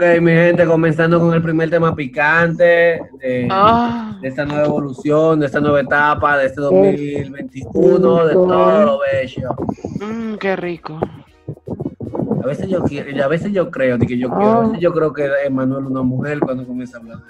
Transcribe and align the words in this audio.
Ok, 0.00 0.18
mi 0.22 0.30
gente, 0.30 0.64
comenzando 0.64 1.20
con 1.20 1.34
el 1.34 1.42
primer 1.42 1.68
tema 1.68 1.94
picante 1.94 3.02
de, 3.18 3.46
Ah. 3.50 4.16
de 4.22 4.28
esta 4.28 4.46
nueva 4.46 4.64
evolución, 4.64 5.40
de 5.40 5.44
esta 5.44 5.60
nueva 5.60 5.82
etapa, 5.82 6.38
de 6.38 6.46
este 6.46 6.58
2021, 6.62 8.24
de 8.24 8.32
todo 8.32 8.84
lo 8.86 8.98
bello. 9.00 9.50
Mm, 10.00 10.36
qué 10.36 10.56
rico. 10.56 10.98
A 12.42 12.46
veces 12.46 12.70
yo 12.70 12.82
quiero, 12.82 13.22
a 13.22 13.28
veces 13.28 13.52
yo 13.52 13.70
creo, 13.70 13.98
de 13.98 14.06
que 14.06 14.16
yo 14.16 14.30
quiero, 14.30 14.50
a 14.52 14.60
veces 14.68 14.80
yo 14.80 14.90
creo 14.94 15.12
que 15.12 15.28
Emanuel 15.44 15.84
es 15.84 15.90
una 15.90 16.02
mujer 16.02 16.40
cuando 16.40 16.66
comienza 16.66 16.96
a 16.96 17.00
hablar. 17.00 17.20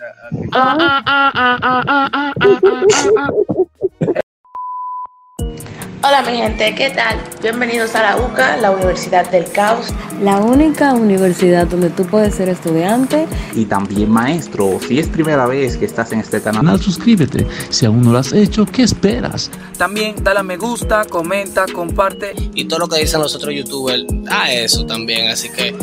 Hola 6.03 6.23
mi 6.23 6.39
gente, 6.39 6.75
¿qué 6.75 6.89
tal? 6.89 7.23
Bienvenidos 7.43 7.95
a 7.95 8.03
la 8.03 8.17
UCA, 8.17 8.57
la 8.57 8.71
Universidad 8.71 9.31
del 9.31 9.45
Caos. 9.53 9.89
La 10.23 10.39
única 10.39 10.95
universidad 10.95 11.67
donde 11.67 11.91
tú 11.91 12.07
puedes 12.07 12.37
ser 12.37 12.49
estudiante. 12.49 13.27
Y 13.55 13.67
también 13.67 14.09
maestro. 14.09 14.81
Si 14.81 14.99
es 14.99 15.09
primera 15.09 15.47
vez 15.47 15.77
que 15.77 15.85
estás 15.85 16.11
en 16.13 16.21
este 16.21 16.41
canal, 16.41 16.81
suscríbete. 16.81 17.47
Si 17.69 17.85
aún 17.85 18.01
no 18.01 18.13
lo 18.13 18.19
has 18.19 18.33
hecho, 18.33 18.65
¿qué 18.65 18.83
esperas? 18.83 19.51
También 19.77 20.15
dale 20.25 20.41
a 20.41 20.43
me 20.43 20.57
gusta, 20.57 21.05
comenta, 21.05 21.67
comparte. 21.67 22.33
Y 22.55 22.65
todo 22.65 22.79
lo 22.79 22.89
que 22.89 23.01
dicen 23.01 23.21
los 23.21 23.35
otros 23.35 23.53
youtubers, 23.55 24.07
a 24.31 24.51
eso 24.51 24.87
también. 24.87 25.29
Así 25.29 25.51
que 25.51 25.77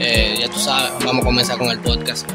eh, 0.00 0.36
ya 0.40 0.48
tú 0.48 0.58
sabes, 0.58 0.90
vamos 1.04 1.22
a 1.22 1.26
comenzar 1.26 1.58
con 1.58 1.70
el 1.70 1.78
podcast. 1.78 2.28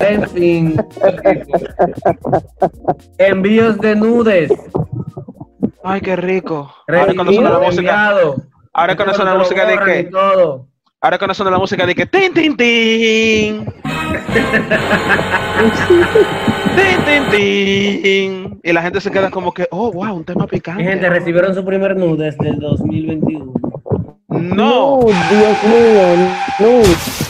En 0.00 0.28
fin, 0.30 0.76
envíos 3.18 3.78
de 3.78 3.94
nudes. 3.96 4.50
Ay, 5.84 6.00
qué 6.00 6.16
rico. 6.16 6.72
Ahora 6.88 7.14
cuando 7.14 7.32
suena 7.32 7.50
la 7.50 7.58
música, 7.58 8.10
ahora 8.72 8.96
cuando 8.96 9.14
suena 9.14 9.30
la 9.32 9.36
Lo 9.36 9.42
música 9.44 9.66
de 9.66 10.04
todo. 10.04 10.66
ahora 11.00 11.18
cuando 11.18 11.34
suena 11.34 11.50
la 11.50 11.58
música 11.58 11.86
de 11.86 11.94
que, 11.94 12.06
tin, 12.06 12.32
tin, 12.32 12.56
tin. 12.56 13.66
Tin, 16.76 17.04
tin, 17.04 17.30
tin. 17.30 18.60
Y 18.62 18.72
la 18.72 18.82
gente 18.82 19.00
se 19.00 19.10
queda 19.10 19.30
como 19.30 19.52
que, 19.52 19.66
oh, 19.70 19.90
wow, 19.92 20.14
un 20.14 20.24
tema 20.24 20.42
Mi 20.44 20.48
picante. 20.50 20.84
gente, 20.84 21.08
recibieron 21.10 21.54
su 21.54 21.64
primer 21.64 21.96
nude 21.96 22.26
desde 22.26 22.48
el 22.50 22.60
2021. 22.60 23.52
No. 24.28 25.00
Dios 25.00 25.64
mío, 25.64 26.16
no. 26.60 27.29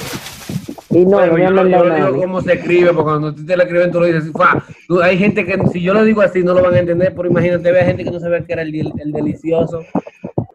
Y 0.91 1.05
no, 1.05 1.11
Bueno, 1.19 1.27
no 1.27 1.33
me 1.35 1.41
yo, 1.43 1.47
han 1.49 1.55
lo- 1.55 1.63
yo 1.63 1.71
mandado 1.79 1.85
lo 1.85 2.07
digo 2.07 2.21
cómo 2.23 2.41
se 2.41 2.53
escribe, 2.55 2.87
porque 2.93 3.03
cuando 3.11 3.35
tú 3.35 3.47
te 3.47 3.57
lo 3.57 3.63
escriben, 3.63 3.93
tú 3.93 4.01
lo 4.01 4.07
dices, 4.07 4.33
fa. 4.33 4.65
Tú- 4.89 5.01
hay 5.01 5.17
gente 5.19 5.45
que, 5.47 5.57
si 5.73 5.81
yo 5.83 5.95
lo 5.95 6.03
digo 6.05 6.21
así, 6.23 6.43
no 6.43 6.53
lo 6.55 6.63
van 6.63 6.75
a 6.75 6.79
entender, 6.81 7.15
pero 7.15 7.29
imagínate, 7.29 7.71
ve 7.71 7.85
gente 7.85 8.05
que 8.05 8.11
no 8.11 8.19
sabía 8.21 8.45
que 8.45 8.53
era 8.53 8.63
el, 8.63 8.75
el 8.99 9.13
delicioso. 9.13 9.85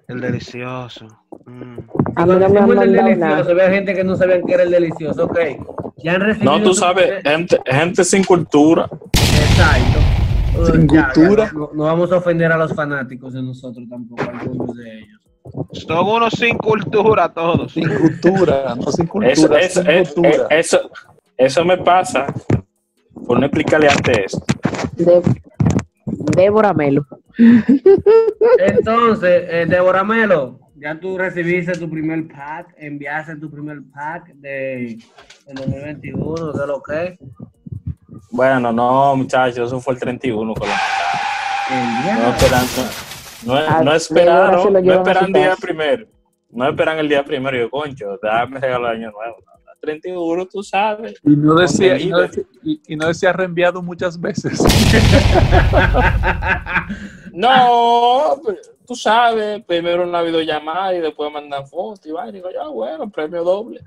El 0.07 0.21
delicioso. 0.21 1.07
Mm. 1.45 1.61
A 1.61 1.75
mí 1.77 1.83
Cuando 2.15 2.33
no 2.33 2.39
me 2.39 2.45
han 2.45 2.53
decimos 2.53 2.83
el 2.83 2.91
delicioso, 2.93 3.53
nada. 3.53 3.69
gente 3.71 3.93
que 3.93 4.03
no 4.03 4.15
sabían 4.15 4.43
que 4.45 4.53
era 4.53 4.63
el 4.63 4.71
delicioso, 4.71 5.25
ok. 5.25 5.39
Ya 6.03 6.15
han 6.15 6.21
recibido. 6.21 6.51
No, 6.57 6.63
tú 6.63 6.73
sabes, 6.73 7.23
gente, 7.23 7.57
gente 7.65 8.03
sin 8.03 8.23
cultura. 8.23 8.89
Exacto. 9.13 10.71
Sin 10.71 10.87
ya, 10.87 11.11
cultura. 11.13 11.45
ya, 11.45 11.51
no, 11.53 11.69
no 11.73 11.83
vamos 11.85 12.11
a 12.11 12.17
ofender 12.17 12.51
a 12.51 12.57
los 12.57 12.73
fanáticos 12.73 13.33
de 13.33 13.41
nosotros 13.41 13.87
tampoco, 13.89 14.21
algunos 14.29 14.75
de 14.77 14.99
ellos. 14.99 15.21
Son 15.71 16.07
unos 16.07 16.33
sin 16.33 16.57
cultura 16.57 17.29
todos. 17.29 17.71
sin 17.73 17.87
cultura, 17.87 18.75
no 18.75 18.91
sin 18.91 19.05
cultura, 19.07 19.31
Eso, 19.31 19.55
eso, 19.55 19.81
sin 19.81 19.91
eso, 19.91 20.13
cultura. 20.15 20.47
eso, 20.49 20.91
eso 21.37 21.65
me 21.65 21.77
pasa 21.77 22.27
por 23.27 23.39
no 23.39 23.45
explicarle 23.45 23.87
antes 23.89 24.17
eso. 24.25 24.43
De, 24.93 25.21
Débora 26.05 26.73
Melo. 26.73 27.05
Entonces, 28.59 29.43
eh, 29.49 29.65
Débora 29.67 30.03
Melo, 30.03 30.59
ya 30.75 30.99
tú 30.99 31.17
recibiste 31.17 31.73
tu 31.73 31.89
primer 31.89 32.27
pack, 32.27 32.73
enviaste 32.77 33.35
tu 33.37 33.49
primer 33.49 33.79
pack 33.93 34.27
de, 34.35 34.97
de 35.47 35.53
2021, 35.53 36.53
de 36.53 36.67
lo 36.67 36.81
que 36.81 37.17
Bueno, 38.31 38.71
no, 38.71 39.15
muchachos, 39.15 39.67
eso 39.67 39.79
fue 39.79 39.93
el 39.95 39.99
31 39.99 40.53
con 40.53 40.67
la 40.67 40.75
No 42.29 42.35
no, 43.45 43.53
no, 43.53 43.59
Ah, 43.67 43.81
no 43.83 43.93
esperaron, 43.93 44.73
no 44.73 44.79
esperan 44.93 45.31
día 45.33 45.55
primero. 45.59 46.07
No 46.51 46.67
esperan 46.69 46.99
el 46.99 47.09
día 47.09 47.23
primero. 47.23 47.57
Yo, 47.57 47.69
concho, 47.69 48.17
dame 48.21 48.59
regalo 48.59 48.87
de 48.87 48.93
año 48.93 49.11
nuevo. 49.11 49.35
El 49.73 49.79
31, 49.81 50.45
tú 50.47 50.63
sabes. 50.63 51.15
Y 51.23 51.35
no 51.35 51.53
decía, 51.55 51.99
y 51.99 52.07
no 52.07 52.19
decía, 52.21 52.43
y- 52.63 52.81
y 52.87 52.95
no 52.95 53.07
decía 53.07 53.31
reenviado 53.33 53.81
muchas 53.81 54.19
veces. 54.19 54.59
No, 57.33 58.39
pues, 58.43 58.71
tú 58.87 58.95
sabes, 58.95 59.61
primero 59.65 60.03
una 60.03 60.21
videollamada 60.21 60.95
y 60.95 61.01
después 61.01 61.31
mandan 61.33 61.67
fotos 61.67 62.05
y 62.05 62.11
va, 62.11 62.29
y 62.29 62.31
digo, 62.31 62.49
ya, 62.49 62.67
bueno, 62.67 63.09
premio 63.09 63.43
doble. 63.43 63.81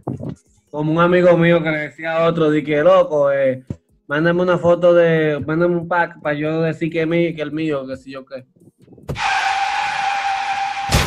Como 0.70 0.92
un 0.92 1.00
amigo 1.00 1.34
mío 1.38 1.62
que 1.62 1.70
le 1.70 1.78
decía 1.78 2.16
a 2.18 2.26
otro, 2.28 2.50
di 2.50 2.62
que 2.62 2.82
loco, 2.82 3.32
eh, 3.32 3.62
mándame 4.06 4.42
una 4.42 4.58
foto 4.58 4.92
de, 4.92 5.42
mándame 5.46 5.76
un 5.76 5.88
pack 5.88 6.20
para 6.20 6.34
yo 6.36 6.60
decir 6.60 6.90
que 6.92 7.00
es 7.02 7.08
mío, 7.08 7.30
que 7.34 7.40
el 7.42 7.52
mío, 7.52 7.86
que 7.86 7.96
si 7.96 8.10
yo 8.12 8.26
qué. 8.26 8.44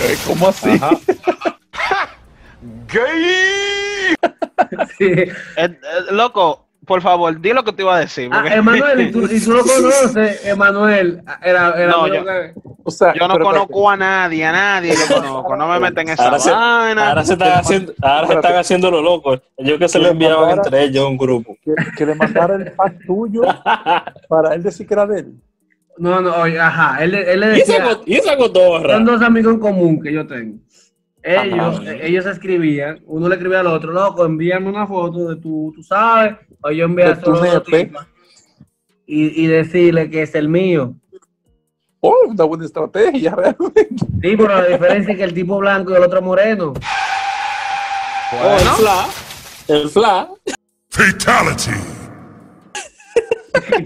Eh, 0.04 0.18
¿Cómo 0.28 0.48
así? 0.48 0.70
Ajá. 0.72 0.90
Sí. 4.98 5.06
Eh, 5.06 5.32
eh, 5.58 5.76
loco, 6.12 6.68
por 6.86 7.02
favor, 7.02 7.40
di 7.42 7.52
lo 7.54 7.64
que 7.64 7.74
te 7.74 7.82
iba 7.82 7.96
a 7.96 8.00
decir. 8.00 8.30
Ah, 8.32 8.42
porque- 8.42 8.56
Emanuel, 8.58 9.02
y 9.02 9.12
tú, 9.12 9.26
y 9.26 9.40
tú 9.44 9.54
lo 9.54 9.64
conoces, 9.64 10.46
Emanuel, 10.46 11.24
era, 11.42 11.72
era 11.82 11.92
No, 11.92 12.08
yo- 12.08 12.24
que- 12.24 12.54
O 12.84 12.90
sea, 12.92 13.14
Yo 13.14 13.28
no 13.28 13.34
pero- 13.36 13.46
conozco 13.46 13.90
a 13.90 13.98
nadie, 13.98 14.44
a 14.46 14.52
nadie 14.52 14.94
lo 14.96 15.16
conozco. 15.16 15.56
No 15.56 15.68
me 15.68 15.80
meten 15.80 16.08
en 16.08 16.14
esa 16.14 16.26
Ahora 16.26 16.40
se, 16.40 16.52
vaina. 16.52 17.10
ahora 17.10 17.24
se 17.26 17.34
están 17.34 17.52
haciendo, 17.60 17.94
ahora 18.02 18.28
se 18.28 18.34
están 18.34 18.56
haciendo 18.56 18.92
lo 18.92 19.02
loco. 19.02 19.40
Yo 19.60 19.78
que 19.80 19.88
se 19.88 20.00
lo 20.00 20.08
enviaban 20.10 20.50
entre 20.52 20.84
ellos 20.84 21.06
a 21.06 21.08
un 21.08 21.18
grupo. 21.18 21.56
que, 21.64 21.74
que 21.98 22.06
le 22.06 22.16
mandara 22.16 22.56
el 22.56 22.72
pack 22.72 23.06
tuyo 23.06 23.42
para 24.30 24.54
él 24.56 24.64
decir 24.64 24.88
que 24.88 24.94
era 24.96 25.06
de 25.06 25.20
él. 25.20 25.34
No, 26.02 26.20
no, 26.20 26.36
oye, 26.36 26.60
ajá, 26.60 27.04
él, 27.04 27.12
le- 27.12 27.32
él 27.32 27.40
le 27.42 27.58
¿Y 27.58 27.62
esa, 27.62 27.74
decía, 27.74 28.00
y 28.08 28.16
esa 28.16 28.36
cotorra? 28.36 28.96
son 28.96 29.06
dos 29.06 29.22
amigos 29.22 29.54
en 29.54 29.60
común 29.60 30.02
que 30.02 30.12
yo 30.12 30.26
tengo. 30.26 30.58
Ellos, 31.22 31.80
Ajá. 31.80 31.92
eh, 31.94 32.08
ellos 32.08 32.26
escribían, 32.26 33.02
uno 33.06 33.30
le 33.30 33.36
escribía 33.36 33.60
al 33.60 33.68
otro, 33.68 33.92
loco, 33.92 34.26
envíame 34.26 34.68
una 34.68 34.88
foto 34.88 35.30
de 35.30 35.36
tu, 35.36 35.72
tú 35.76 35.84
sabes, 35.84 36.38
o 36.64 36.72
yo 36.72 36.86
envié 36.86 37.06
De 37.06 37.16
tu 37.18 37.32
y, 39.06 39.44
y 39.44 39.46
decirle 39.46 40.10
que 40.10 40.24
es 40.24 40.34
el 40.34 40.50
mío. 40.50 40.96
Oh, 42.00 42.16
una 42.30 42.46
buena 42.46 42.66
estrategia, 42.66 43.36
realmente. 43.36 43.96
Sí, 43.98 44.36
pero 44.36 44.48
la 44.48 44.66
diferencia 44.66 45.12
es 45.12 45.18
que 45.20 45.24
el 45.24 45.36
tipo 45.36 45.60
blanco 45.60 45.92
y 45.92 45.98
el 45.98 46.04
otro 46.04 46.24
moreno. 46.24 46.74
Oh, 48.34 48.58
el 48.60 48.68
fla. 48.70 49.06
El 49.68 49.88
fla. 49.88 50.30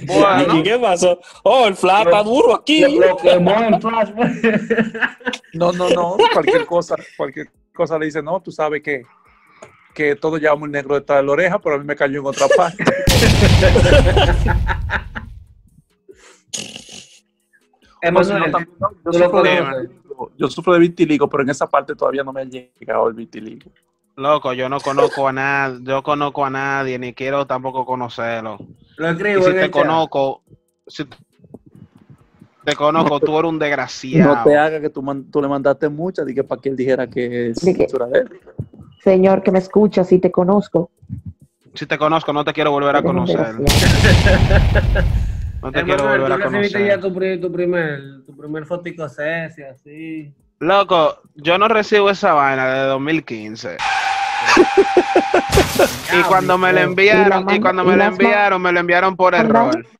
Bueno. 0.05 0.57
¿Y 0.57 0.63
qué 0.63 0.77
pasó? 0.77 1.19
Oh, 1.43 1.67
el 1.67 1.75
fla 1.75 2.03
está 2.03 2.23
duro 2.23 2.55
aquí. 2.55 2.81
Lo 2.81 3.17
quemó 3.17 3.55
en 3.61 3.81
flash. 3.81 4.11
No, 5.53 5.71
no, 5.71 5.89
no. 5.89 6.17
Cualquier 6.33 6.65
cosa, 6.65 6.95
cualquier 7.17 7.49
cosa 7.73 7.97
le 7.97 8.05
dice, 8.05 8.21
no, 8.21 8.41
tú 8.41 8.51
sabes 8.51 8.81
que, 8.81 9.03
que 9.93 10.15
todo 10.15 10.37
llevamos 10.37 10.67
el 10.67 10.71
negro 10.71 10.95
detrás 10.95 11.19
de 11.19 11.23
la 11.25 11.31
oreja, 11.31 11.59
pero 11.59 11.75
a 11.75 11.77
mí 11.77 11.85
me 11.85 11.95
cayó 11.95 12.19
en 12.19 12.25
otra 12.25 12.47
parte. 12.47 12.83
No, 18.11 18.21
no, 18.21 18.59
yo, 19.05 19.13
sufro 19.13 19.41
de, 19.41 19.89
yo 20.37 20.47
sufro 20.47 20.73
de 20.73 20.79
vitiligo, 20.79 21.27
pero 21.27 21.43
en 21.43 21.49
esa 21.49 21.67
parte 21.67 21.95
todavía 21.95 22.23
no 22.23 22.31
me 22.31 22.41
ha 22.41 22.45
llegado 22.45 23.07
el 23.07 23.15
vitiligo. 23.15 23.71
Loco, 24.17 24.53
yo 24.53 24.69
no 24.69 24.79
conozco 24.79 25.27
a 25.27 25.33
nadie, 25.33 25.79
yo 25.83 26.01
conozco 26.01 26.45
a 26.45 26.49
nadie, 26.49 26.97
ni 26.97 27.13
quiero 27.13 27.45
tampoco 27.45 27.85
conocerlo. 27.85 28.57
Lo 28.97 29.09
Y 29.09 29.11
escribo 29.11 29.41
si 29.43 29.49
en 29.51 29.57
te 29.57 29.65
el 29.65 29.71
chat. 29.71 29.83
conozco, 29.83 30.41
si 30.87 31.05
te 32.63 32.75
conozco, 32.75 33.19
tú 33.19 33.37
eres 33.37 33.49
un 33.49 33.55
No 33.55 33.59
te 33.59 33.65
desgraciado. 33.65 34.59
haga 34.59 34.79
que 34.81 34.89
tú, 34.89 35.01
man- 35.01 35.29
tú 35.29 35.41
le 35.41 35.47
mandaste 35.49 35.89
muchas, 35.89 36.25
dije 36.25 36.43
para 36.43 36.61
que 36.61 36.69
él 36.69 36.75
dijera 36.77 37.07
que 37.07 37.49
es 37.49 37.61
él. 37.65 38.29
Señor 39.03 39.43
que 39.43 39.51
me 39.51 39.59
escucha, 39.59 40.03
si 40.05 40.19
te 40.19 40.31
conozco. 40.31 40.89
Si 41.73 41.85
te 41.85 41.97
conozco, 41.97 42.31
no 42.31 42.45
te 42.45 42.53
quiero 42.53 42.71
volver 42.71 42.95
a 42.95 43.03
conocer. 43.03 43.53
desgraciado. 43.57 45.05
No 45.61 45.71
te 45.71 45.83
quiero 45.83 46.03
volver 46.03 46.31
a 46.31 46.35
tú 46.35 46.41
recibiste 46.43 46.85
ya 46.85 46.99
conocer. 46.99 47.01
tu, 47.01 47.13
pri- 47.13 47.41
tu 47.41 47.51
primer, 47.51 48.23
tu 48.25 48.37
primer 48.37 48.65
fotico 48.67 49.03
así. 49.63 50.31
Loco, 50.59 51.21
yo 51.33 51.57
no 51.57 51.67
recibo 51.67 52.09
esa 52.11 52.33
vaina 52.33 52.67
de 52.71 52.79
2015. 52.87 53.77
Y 56.17 56.23
cuando 56.23 56.57
me 56.57 56.71
la 56.73 56.81
Y 56.81 56.83
enviaron, 56.83 57.49
y 57.49 57.59
cuando 57.59 57.83
me 57.83 57.95
man- 57.95 58.11
enviaron, 58.13 58.61
me 58.61 58.71
la 58.71 58.79
enviaron 58.79 59.15
por 59.15 59.35
error. 59.35 59.85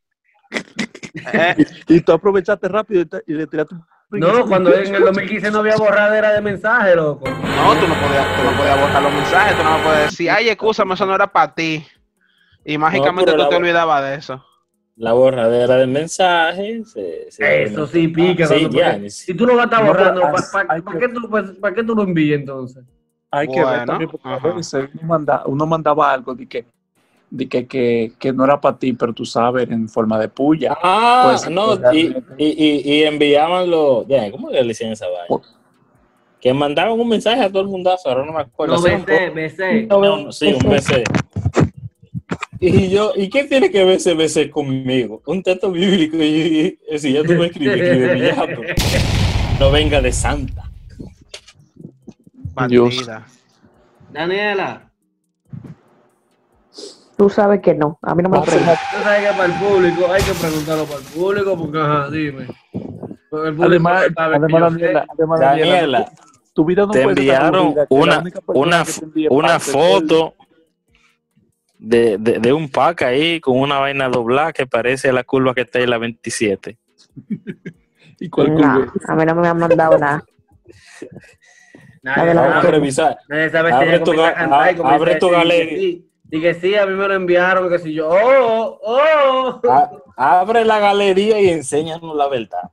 Eh, 1.34 1.56
Y 1.88 2.02
tú 2.02 2.12
aprovechaste 2.12 2.68
rápido 2.68 3.02
y, 3.02 3.06
te- 3.06 3.24
y 3.26 3.34
le 3.34 3.48
tiraste 3.48 3.74
un 3.76 3.86
No, 4.20 4.46
cuando 4.46 4.74
en 4.76 4.94
el 4.94 5.02
2015 5.04 5.50
no 5.50 5.60
había 5.60 5.78
borradera 5.78 6.34
de 6.34 6.42
mensaje, 6.42 6.94
loco. 6.96 7.26
No, 7.30 7.74
tú 7.80 7.88
no 7.88 7.96
podías, 7.96 8.36
tú 8.38 8.44
no 8.44 8.52
podías 8.58 8.80
borrar 8.82 9.02
los 9.02 9.14
mensajes, 9.14 9.58
tú 9.58 9.64
no 9.64 9.78
me 9.78 9.84
puedes 9.86 10.12
decir, 10.12 10.30
ay, 10.30 10.50
escúchame, 10.50 10.94
eso 10.94 11.06
no 11.06 11.16
era 11.16 11.28
para 11.32 11.56
ti. 11.56 11.86
Y 12.66 12.78
mágicamente 12.78 13.32
tú 13.32 13.48
te 13.48 13.56
olvidabas 13.56 14.04
de 14.04 14.16
eso. 14.16 14.46
La 14.98 15.14
borradera 15.14 15.76
del 15.78 15.88
mensaje. 15.90 16.84
se- 16.86 17.32
se- 17.32 17.64
Eso 17.64 17.88
sí 17.88 18.10
pica. 18.10 18.44
Ah, 18.44 18.48
sí, 18.48 18.54
cuando- 18.60 18.78
ya, 18.78 18.92
porque 18.94 19.10
Si 19.10 19.34
tú 19.34 19.46
lo 19.46 19.56
vas 19.56 19.64
a 19.64 19.66
estar 19.66 19.86
borrando, 19.86 20.22
¿para 20.22 21.00
qué, 21.00 21.08
tú- 21.10 21.30
pues, 21.30 21.74
qué 21.74 21.84
tú 21.84 21.96
lo 21.96 22.04
envías 22.04 22.40
entonces? 22.42 22.84
Hay 23.38 23.48
que 23.48 23.60
ver 23.60 23.66
Bueno, 23.66 23.86
también, 23.86 24.10
porque 24.12 24.28
a 24.30 24.36
ajá. 24.36 24.50
veces 24.54 24.90
uno, 24.94 25.04
manda- 25.08 25.44
uno 25.46 25.66
mandaba 25.66 26.14
algo 26.14 26.34
de 26.34 26.48
que, 26.48 26.66
de 27.30 27.50
que, 27.50 27.68
que, 27.68 28.14
que 28.18 28.32
no 28.32 28.46
era 28.46 28.62
para 28.62 28.78
ti, 28.78 28.94
pero 28.94 29.12
tú 29.12 29.26
sabes, 29.26 29.70
en 29.70 29.90
forma 29.90 30.18
de 30.18 30.30
puya. 30.30 30.78
Ah, 30.82 31.22
Pues, 31.24 31.50
no, 31.50 31.74
y, 31.92 32.16
y, 32.38 32.46
y, 32.48 32.94
y 32.94 33.04
enviaban 33.04 33.70
los. 33.70 34.06
¿Cómo 34.32 34.50
que 34.50 34.62
le 34.62 34.68
decían 34.70 34.94
esa 34.94 35.08
vaina? 35.08 35.26
Por- 35.28 35.42
Que 36.40 36.54
mandaban 36.54 36.98
un 36.98 37.10
mensaje 37.10 37.42
a 37.42 37.50
todo 37.50 37.62
el 37.64 37.68
mundazo, 37.68 38.08
ahora 38.10 38.26
no 38.26 38.32
me 38.32 38.40
acuerdo. 38.40 38.76
No, 38.76 38.82
BC, 38.82 39.30
BC. 39.32 39.88
po- 39.90 40.00
no, 40.02 40.24
no, 40.26 40.32
sí, 40.32 40.54
un 40.54 40.64
BC. 40.70 41.04
Y 42.60 42.90
yo, 42.90 43.12
¿y 43.16 43.30
qué 43.30 43.44
tiene 43.44 43.70
que 43.70 43.84
ver 43.84 43.98
ese 43.98 44.14
BC 44.14 44.50
conmigo? 44.50 45.22
Un 45.26 45.44
texto 45.44 45.72
bíblico. 45.72 46.16
Y, 46.18 46.80
y- 46.90 47.00
si 47.00 47.12
ya 47.12 47.22
tú 47.24 47.34
me 47.34 47.48
escribes, 47.48 48.22
ya, 48.22 48.46
pero 48.48 48.64
no 49.60 49.72
venga 49.72 50.00
de 50.02 50.12
santa. 50.14 50.65
Dios. 52.68 52.96
Bandida. 52.96 53.26
Daniela, 54.12 54.82
Tú 57.18 57.30
sabes 57.30 57.62
que 57.62 57.74
no. 57.74 57.98
A 58.02 58.14
mí 58.14 58.22
no 58.24 58.28
me 58.30 58.42
preguntas. 58.42 58.78
tú 58.92 59.02
sabes 59.02 59.22
que 59.30 59.38
para 59.38 59.46
el 59.46 59.54
público 59.54 60.12
hay 60.12 60.22
que 60.22 60.34
preguntarlo 60.34 60.86
para 60.86 61.00
el 61.00 61.06
público 61.06 61.58
porque, 61.58 61.80
ajá, 61.80 62.10
dime. 62.10 62.48
Porque 63.30 63.48
el 63.50 63.64
Además, 63.64 64.08
además, 64.18 64.52
Daniela, 64.74 65.06
además, 65.10 65.40
Daniela, 65.40 66.12
tu 66.54 66.66
vida 66.66 66.86
no 66.86 66.92
te 66.92 67.04
enviaron 67.04 67.74
una, 67.90 68.24
una, 68.48 68.86
una 69.30 69.60
foto 69.62 70.36
de, 71.80 72.18
de, 72.18 72.40
de 72.40 72.52
un 72.54 72.68
pack 72.70 73.04
ahí 73.04 73.40
con 73.40 73.60
una 73.60 73.80
vaina 73.80 74.10
doblada 74.10 74.52
que 74.52 74.68
parece 74.68 75.14
la 75.14 75.24
curva 75.24 75.54
que 75.54 75.62
está 75.62 75.80
en 75.80 75.92
la 75.92 75.98
27. 75.98 76.78
¿Y 78.20 78.30
cuál 78.30 78.56
No, 78.56 78.56
curva? 78.56 78.94
a 79.08 79.16
mí 79.16 79.26
no 79.26 79.36
me 79.36 79.48
han 79.48 79.58
mandado 79.58 79.98
nada. 79.98 80.26
Nadie, 82.06 82.34
sabe, 82.34 82.72
revisar. 82.72 83.18
nadie 83.28 83.50
sabe 83.50 83.70
si 83.70 83.76
Abre 83.76 84.00
tu 84.00 84.06
comienza 84.06 84.28
a 84.28 84.32
ga- 84.32 84.36
cantar 84.36 84.60
y 84.68 84.70
a- 84.70 84.78
comienza 84.78 84.96
abre 84.96 85.14
a 85.14 85.20
tu 85.20 85.30
galería. 85.30 85.78
sí. 85.80 86.10
Y 86.32 86.42
que 86.42 86.54
sí, 86.56 86.76
a 86.76 86.86
mí 86.86 86.94
me 86.94 87.08
lo 87.08 87.14
enviaron, 87.14 87.70
que 87.70 87.78
si 87.80 87.94
yo, 87.94 88.10
oh, 88.10 88.80
oh, 88.84 89.62
A- 89.70 89.92
abre 90.40 90.66
la 90.66 90.80
galería 90.80 91.40
y 91.40 91.50
enséñanos 91.50 92.16
la 92.16 92.28
verdad. 92.28 92.72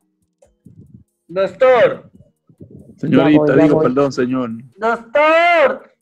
doctor, 1.29 2.11
Señorita, 2.97 3.31
Ya 3.31 3.39
voy, 3.39 3.49
ya 3.57 3.63
digo, 3.65 3.75
voy. 3.77 3.85
perdón, 3.87 4.13
señor. 4.13 4.51
doctor. 4.77 5.93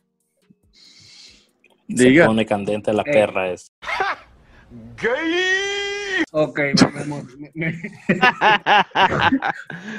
Diga. 1.89 2.25
Se 2.25 2.29
pone 2.29 2.47
candente 2.47 2.93
la 2.93 3.03
Eh. 3.03 3.13
perra 3.13 3.51
esa. 3.51 3.73
Ok, 6.33 6.59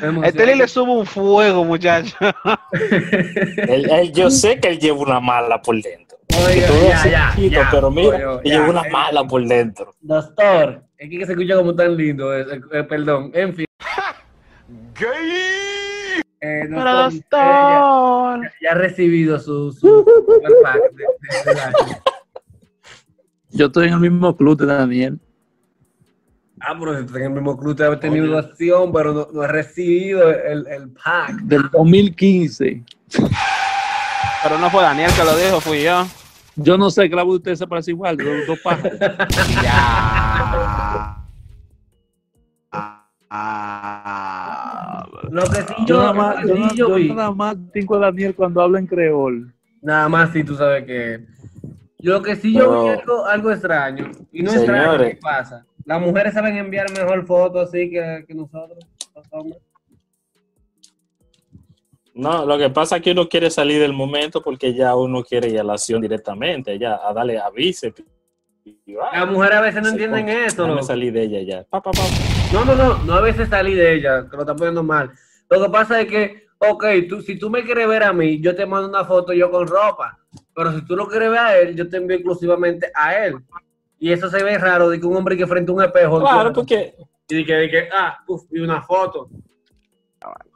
emociono. 0.02 0.24
Este 0.24 0.56
le 0.56 0.68
sube 0.68 0.92
un 0.92 1.06
fuego, 1.06 1.64
muchacho. 1.66 2.16
Él- 3.58 4.12
yo 4.14 4.30
sé 4.30 4.60
que 4.60 4.70
él 4.70 4.80
lleva 4.80 5.00
una 5.00 5.20
mala 5.20 5.62
por 5.62 5.76
dentro. 5.82 6.18
Todo 6.28 6.50
ya, 6.50 7.06
ya, 7.10 7.32
chiquito, 7.36 7.62
ya, 7.62 7.68
pero 7.72 7.92
mira, 7.92 8.34
oye, 8.36 8.50
lleva 8.50 8.70
una 8.70 8.82
eh, 8.82 8.90
mala 8.92 9.24
por 9.26 9.46
dentro. 9.46 9.94
Doctor, 10.02 10.84
es 10.98 11.10
que 11.10 11.26
se 11.26 11.32
escucha 11.34 11.56
como 11.56 11.76
tan 11.76 11.96
lindo, 11.98 12.34
eh, 12.38 12.46
eh, 12.72 12.84
perdón, 12.84 13.32
en 13.34 13.56
fin. 13.56 13.66
Eh, 16.44 16.66
Pero 16.70 16.74
doctor, 16.74 17.12
eh, 17.12 17.16
doctor. 17.22 18.44
ya, 18.44 18.52
ya 18.62 18.72
ha 18.72 18.76
recibido 18.76 19.38
su, 19.40 19.72
su 19.74 19.80
super 20.04 20.52
pack 20.64 20.82
de, 20.94 21.06
de- 21.46 21.54
de 21.54 21.62
año. 21.62 21.76
Yo 23.52 23.66
estoy 23.68 23.88
en 23.90 23.94
el 23.94 24.00
mismo 24.00 24.36
club 24.36 24.60
de 24.60 24.66
Daniel. 24.66 25.20
Ah, 26.64 26.76
pero 26.80 27.08
si 27.08 27.16
en 27.16 27.24
el 27.24 27.30
mismo 27.32 27.58
club 27.58 27.76
te 27.76 27.84
has 27.84 28.00
tenido 28.00 28.38
acción, 28.38 28.92
pero 28.94 29.14
no, 29.14 29.28
no 29.34 29.42
has 29.42 29.52
recibido 29.52 30.30
el, 30.30 30.68
el 30.68 30.90
pack. 30.92 31.34
Del 31.44 31.64
2015. 31.72 32.84
Pero 34.44 34.58
no 34.60 34.70
fue 34.70 34.82
Daniel 34.84 35.12
que 35.16 35.24
lo 35.24 35.36
dijo, 35.38 35.60
fui 35.60 35.84
yo. 35.84 36.06
Yo 36.56 36.78
no 36.78 36.90
sé 36.92 37.10
que 37.10 37.16
la 37.16 37.24
voz 37.24 37.34
de 37.34 37.38
ustedes 37.38 37.60
se 37.60 37.68
parece 37.68 37.92
igual, 37.92 38.18
de 38.18 38.24
los 38.26 38.48
dos 38.48 38.60
pájaros. 38.60 38.98
Ya. 39.64 41.18
Ah. 43.34 45.06
Lo 45.30 45.44
que 45.44 45.62
sí 45.62 45.74
Yo 45.80 45.86
yo, 45.86 46.02
nada 46.02 46.14
más, 46.14 46.44
lo 46.44 46.54
que 46.54 46.60
yo, 46.62 46.70
sí 46.70 46.76
yo 46.76 46.88
yo 46.90 46.96
vi, 46.96 47.14
nada 47.14 47.32
más 47.32 47.56
tengo 47.72 47.96
a 47.96 48.00
Daniel 48.00 48.36
cuando 48.36 48.62
habla 48.62 48.80
en 48.80 48.88
creol. 48.88 49.54
nada 49.82 50.10
más 50.10 50.32
si 50.34 50.44
tú 50.44 50.56
sabes 50.56 50.84
que 50.86 51.26
lo 52.00 52.22
que 52.22 52.36
sí 52.36 52.54
yo 52.54 52.84
vi 52.84 52.90
Pero- 52.90 53.00
algo, 53.00 53.26
algo 53.28 53.52
extraño, 53.52 54.12
y 54.34 54.44
no 54.44 54.50
es 54.52 54.58
extraño, 54.58 54.84
Señores. 54.84 55.10
¿qué 55.12 55.20
pasa? 55.22 55.66
Las 55.86 56.02
mujeres 56.02 56.34
saben 56.34 56.58
enviar 56.58 56.92
mejor 56.92 57.26
fotos 57.26 57.70
así 57.70 57.90
que, 57.90 58.24
que 58.28 58.34
nosotros, 58.34 58.78
los 59.16 59.26
hombres. 59.32 59.62
No, 62.14 62.46
lo 62.46 62.58
que 62.58 62.70
pasa 62.70 62.98
es 62.98 63.02
que 63.02 63.12
uno 63.12 63.28
quiere 63.30 63.50
salir 63.50 63.80
del 63.82 63.94
momento 63.94 64.42
porque 64.42 64.74
ya 64.74 64.96
uno 64.96 65.24
quiere 65.24 65.50
ir 65.50 65.60
a 65.60 65.64
la 65.64 65.74
acción 65.74 66.02
directamente, 66.02 66.78
ya 66.78 67.00
a 67.02 67.14
darle 67.14 67.40
aviso. 67.40 67.88
Las 69.14 69.28
mujeres 69.30 69.58
a 69.58 69.62
veces 69.62 69.82
no 69.82 69.90
entienden 69.90 70.26
pone- 70.26 70.46
eso, 70.46 70.68
loco. 70.68 70.84
salir 70.84 71.14
de 71.14 71.24
ella 71.24 71.42
ya. 71.42 71.64
Pa, 71.64 71.82
pa, 71.82 71.92
pa. 71.92 72.02
No, 72.54 72.66
no, 72.66 72.76
no, 72.76 72.98
no 73.06 73.14
a 73.14 73.22
veces 73.22 73.48
salí 73.50 73.74
de 73.74 73.94
ella, 73.96 74.28
que 74.30 74.36
lo 74.36 74.42
está 74.44 74.56
poniendo 74.56 74.84
mal. 74.84 75.12
Lo 75.50 75.64
que 75.64 75.70
pasa 75.70 76.02
es 76.02 76.08
que, 76.08 76.48
ok, 76.60 76.86
tú, 77.10 77.22
si 77.22 77.40
tú 77.40 77.50
me 77.50 77.64
quieres 77.64 77.88
ver 77.88 78.04
a 78.04 78.14
mí, 78.14 78.40
yo 78.42 78.54
te 78.56 78.66
mando 78.66 78.90
una 78.90 79.06
foto 79.06 79.32
yo 79.34 79.50
con 79.50 79.66
ropa, 79.66 80.20
pero 80.54 80.74
si 80.78 80.86
tú 80.86 80.96
lo 80.98 81.08
quieres 81.08 81.30
ver 81.30 81.40
a 81.40 81.58
él, 81.60 81.76
yo 81.76 81.88
te 81.90 81.98
envío 81.98 82.18
exclusivamente 82.18 82.92
a 82.94 83.26
él. 83.26 83.36
Y 84.02 84.12
eso 84.12 84.32
se 84.32 84.44
ve 84.44 84.58
raro 84.58 84.90
de 84.90 85.00
que 85.00 85.06
un 85.06 85.16
hombre 85.16 85.38
que 85.38 85.46
frente 85.46 85.72
a 85.72 85.76
un 85.76 85.84
espejo 85.84 86.20
Claro, 86.22 86.52
porque 86.52 86.96
y 87.30 87.36
de 87.36 87.46
que, 87.46 87.54
de 87.54 87.70
que, 87.70 87.90
ah, 87.94 88.18
uf, 88.28 88.42
y 88.52 88.60
una 88.60 88.82
foto. 88.82 89.30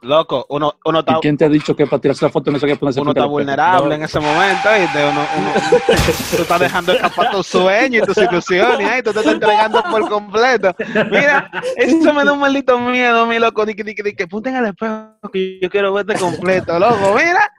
Loco, 0.02 0.46
uno, 0.50 0.74
uno 0.84 1.00
está, 1.00 1.14
¿Y 1.16 1.20
quién 1.20 1.36
te 1.36 1.44
ha 1.44 1.48
dicho 1.48 1.74
que 1.74 1.86
para 1.88 2.00
tirarse 2.00 2.24
la 2.24 2.30
foto 2.30 2.52
no 2.52 2.58
se 2.60 2.66
que 2.68 2.76
ponerse 2.76 3.00
uno 3.00 3.10
está 3.10 3.24
vulnerable 3.26 3.88
No. 3.88 3.94
en 3.96 4.02
ese 4.04 4.20
momento 4.20 4.68
y 4.76 4.86
te- 4.92 5.04
uno, 5.08 5.26
uno- 5.38 5.52
tú 6.36 6.42
estás 6.42 6.60
dejando 6.60 6.92
escapar 6.92 7.30
tus 7.32 7.46
sueños 7.48 8.04
y 8.04 8.06
tus 8.06 8.16
ilusiones 8.18 8.80
y 8.80 8.84
ahí 8.84 9.02
tú 9.02 9.12
te 9.12 9.18
estás 9.18 9.34
entregando 9.34 9.82
por 9.90 10.08
completo. 10.08 10.72
Mira, 11.10 11.50
eso 11.76 12.12
me 12.14 12.24
da 12.24 12.32
un 12.32 12.38
maldito 12.38 12.78
miedo, 12.78 13.26
mi 13.26 13.40
loco, 13.40 13.66
de 13.66 13.74
que, 13.74 13.82
de 13.82 13.94
que, 13.96 14.02
de 14.04 14.14
que 14.14 14.28
punten 14.28 14.54
al 14.54 14.66
espejo 14.66 15.08
que 15.32 15.58
yo 15.60 15.68
quiero 15.68 15.92
verte 15.92 16.14
completo, 16.14 16.78
loco, 16.78 17.14
mira. 17.16 17.50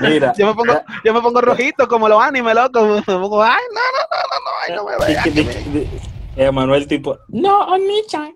mira, 0.00 0.32
Yo 0.38 0.46
me 0.46 0.54
pongo, 0.54 0.80
yo 1.04 1.12
me 1.12 1.20
pongo 1.20 1.40
rojito 1.42 1.86
como 1.88 2.08
los 2.08 2.22
animes, 2.22 2.54
loco. 2.54 2.82
Me 2.86 3.02
pongo, 3.02 3.42
ay, 3.42 3.60
no, 3.74 3.80
no, 3.98 4.06
no, 4.10 4.22
no, 4.30 4.38
no, 4.46 4.50
ay, 4.66 4.74
no 4.76 4.84
me 4.84 5.82
veas. 5.84 5.88
Emanuel 6.36 6.86
tipo, 6.86 7.18
no, 7.28 7.66
Onichan. 7.66 8.34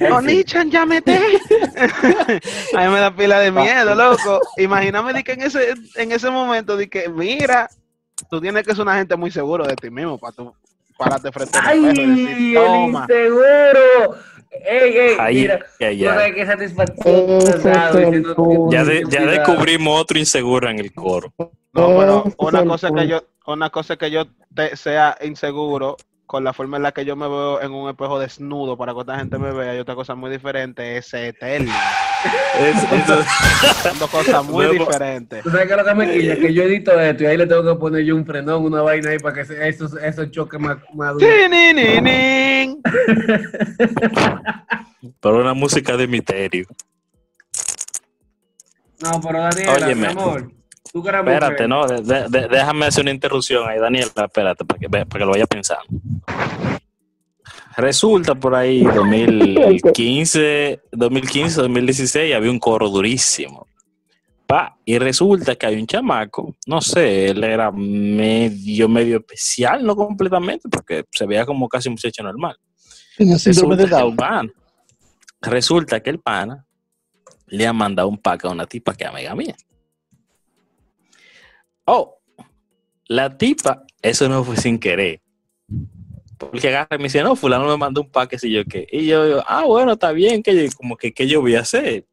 No, 0.00 0.20
Nichan, 0.22 0.70
ya 0.70 0.84
mete. 0.86 1.14
A 2.74 2.80
mí 2.84 2.88
me 2.92 3.00
da 3.00 3.14
pila 3.14 3.38
de 3.40 3.50
miedo, 3.52 3.94
loco. 3.94 4.40
Imagíname 4.56 5.12
de 5.12 5.22
que 5.24 5.32
en 5.32 5.42
ese, 5.42 5.74
en 5.96 6.12
ese 6.12 6.30
momento, 6.30 6.76
de 6.76 6.88
que, 6.88 7.08
mira, 7.08 7.68
tú 8.30 8.40
tienes 8.40 8.64
que 8.66 8.72
ser 8.74 8.82
una 8.82 8.96
gente 8.96 9.14
muy 9.16 9.30
seguro 9.30 9.64
de 9.66 9.76
ti 9.76 9.90
mismo 9.90 10.18
para 10.18 10.32
tú 10.34 10.54
pararte 10.96 11.30
frente 11.32 11.58
al 11.58 11.66
¡Ay, 11.66 11.80
decir, 11.84 12.00
el 12.58 12.74
inseguro! 12.76 14.16
¡Ey, 14.50 14.98
ey! 14.98 15.16
Ay, 15.18 15.34
mira, 15.36 15.58
qué 16.34 16.46
satisfacción. 16.46 17.40
Ya, 18.70 18.84
de- 18.84 19.04
tienes 19.04 19.08
ya 19.08 19.18
cuidado. 19.20 19.30
descubrimos 19.30 20.00
otro 20.00 20.18
inseguro 20.18 20.68
en 20.70 20.78
el 20.78 20.92
coro. 20.92 21.32
No, 21.38 21.48
pero 21.98 22.24
una 22.38 22.64
cosa 22.64 22.90
que 22.90 23.06
yo, 23.08 23.22
una 23.46 23.70
cosa 23.70 23.96
que 23.96 24.10
yo 24.10 24.26
te- 24.54 24.76
sea 24.76 25.16
inseguro 25.22 25.96
con 26.32 26.44
la 26.44 26.54
forma 26.54 26.78
en 26.78 26.82
la 26.82 26.92
que 26.92 27.04
yo 27.04 27.14
me 27.14 27.28
veo 27.28 27.60
en 27.60 27.72
un 27.72 27.90
espejo 27.90 28.18
desnudo 28.18 28.78
para 28.78 28.94
que 28.94 29.00
otra 29.00 29.18
gente 29.18 29.36
me 29.36 29.52
vea 29.52 29.76
y 29.76 29.80
otra 29.80 29.94
cosa 29.94 30.14
muy 30.14 30.30
diferente 30.30 30.96
es 30.96 31.12
eterno. 31.12 31.70
Es- 32.58 32.82
eso- 32.92 33.22
Son 33.82 33.98
dos 33.98 34.08
cosas 34.08 34.42
muy 34.48 34.64
Luego- 34.64 34.86
diferentes. 34.86 35.42
¿Tú 35.42 35.50
sabes 35.50 35.66
qué 35.66 35.72
es 35.74 35.78
lo 35.78 35.84
que 35.84 35.94
me 35.94 36.10
quilla? 36.10 36.36
Que 36.36 36.54
yo 36.54 36.62
edito 36.62 36.98
esto 36.98 37.24
y 37.24 37.26
ahí 37.26 37.36
le 37.36 37.46
tengo 37.46 37.62
que 37.74 37.78
poner 37.78 38.02
yo 38.06 38.16
un 38.16 38.24
frenón, 38.24 38.64
una 38.64 38.80
vaina 38.80 39.10
ahí 39.10 39.18
para 39.18 39.34
que 39.34 39.44
se- 39.44 39.68
esos, 39.68 39.92
esos 39.96 40.30
choques 40.30 40.58
más, 40.58 40.78
más. 40.94 41.18
Tinininín. 41.18 42.80
pero 45.20 45.36
una 45.38 45.52
música 45.52 45.98
de 45.98 46.06
misterio. 46.06 46.64
No, 49.02 49.20
pero 49.20 49.38
Daniela, 49.42 49.74
mi 49.76 49.82
Óyeme. 49.84 50.06
amor, 50.06 50.40
que 50.40 50.46
eres 50.46 50.61
Espérate, 51.32 51.66
mujer, 51.66 51.68
no, 51.68 51.86
de- 52.02 52.28
de- 52.28 52.48
déjame 52.48 52.86
hacer 52.86 53.02
una 53.04 53.10
interrupción 53.12 53.68
ahí, 53.68 53.78
Daniel, 53.78 54.08
espérate, 54.14 54.64
para 54.64 54.78
que, 54.80 54.88
ve- 54.88 55.06
para 55.06 55.18
que 55.20 55.24
lo 55.26 55.32
vaya 55.32 55.46
pensando. 55.46 55.82
Resulta 57.76 58.34
por 58.34 58.54
ahí 58.54 58.82
2015, 58.84 60.80
2015, 60.92 61.60
2016 61.62 62.34
había 62.34 62.50
un 62.50 62.58
coro 62.58 62.88
durísimo. 62.90 63.66
Pa, 64.46 64.76
y 64.84 64.98
resulta 64.98 65.54
que 65.56 65.64
hay 65.66 65.76
un 65.76 65.86
chamaco, 65.86 66.54
no 66.66 66.82
sé, 66.82 67.30
él 67.30 67.42
era 67.42 67.70
medio, 67.70 68.86
medio 68.88 69.16
especial, 69.18 69.82
no 69.86 69.96
completamente, 69.96 70.68
porque 70.68 71.04
se 71.10 71.24
veía 71.24 71.46
como 71.46 71.66
casi 71.68 71.88
un 71.88 71.94
muchacho 71.94 72.22
normal. 72.22 72.56
Resulta 73.50 73.76
que 73.88 74.08
el 74.10 74.14
pana, 74.16 74.52
resulta 75.40 76.00
que 76.00 76.10
el 76.10 76.18
pana 76.18 76.66
le 77.46 77.66
ha 77.66 77.72
mandado 77.72 78.08
un 78.08 78.18
pack 78.18 78.44
a 78.44 78.50
una 78.50 78.66
tipa 78.66 78.94
que 78.94 79.04
es 79.04 79.10
amiga 79.10 79.34
mía. 79.34 79.56
Oh, 81.84 82.18
la 83.08 83.36
tipa, 83.36 83.84
eso 84.00 84.28
no 84.28 84.44
fue 84.44 84.56
sin 84.56 84.78
querer. 84.78 85.20
Porque 86.38 86.68
agarra 86.68 86.96
y 86.96 86.98
me 86.98 87.04
dice, 87.04 87.22
no, 87.22 87.36
fulano 87.36 87.66
me 87.66 87.76
mandó 87.76 88.00
un 88.02 88.10
que 88.28 88.38
sé 88.38 88.50
yo 88.50 88.64
qué. 88.64 88.86
Y 88.90 89.06
yo 89.06 89.24
digo, 89.26 89.44
ah, 89.46 89.64
bueno, 89.64 89.92
está 89.92 90.12
bien, 90.12 90.42
que 90.42 90.54
yo- 90.54 90.76
como 90.76 90.96
que, 90.96 91.12
¿qué 91.12 91.26
yo 91.26 91.40
voy 91.40 91.54
a 91.56 91.60
hacer? 91.60 92.04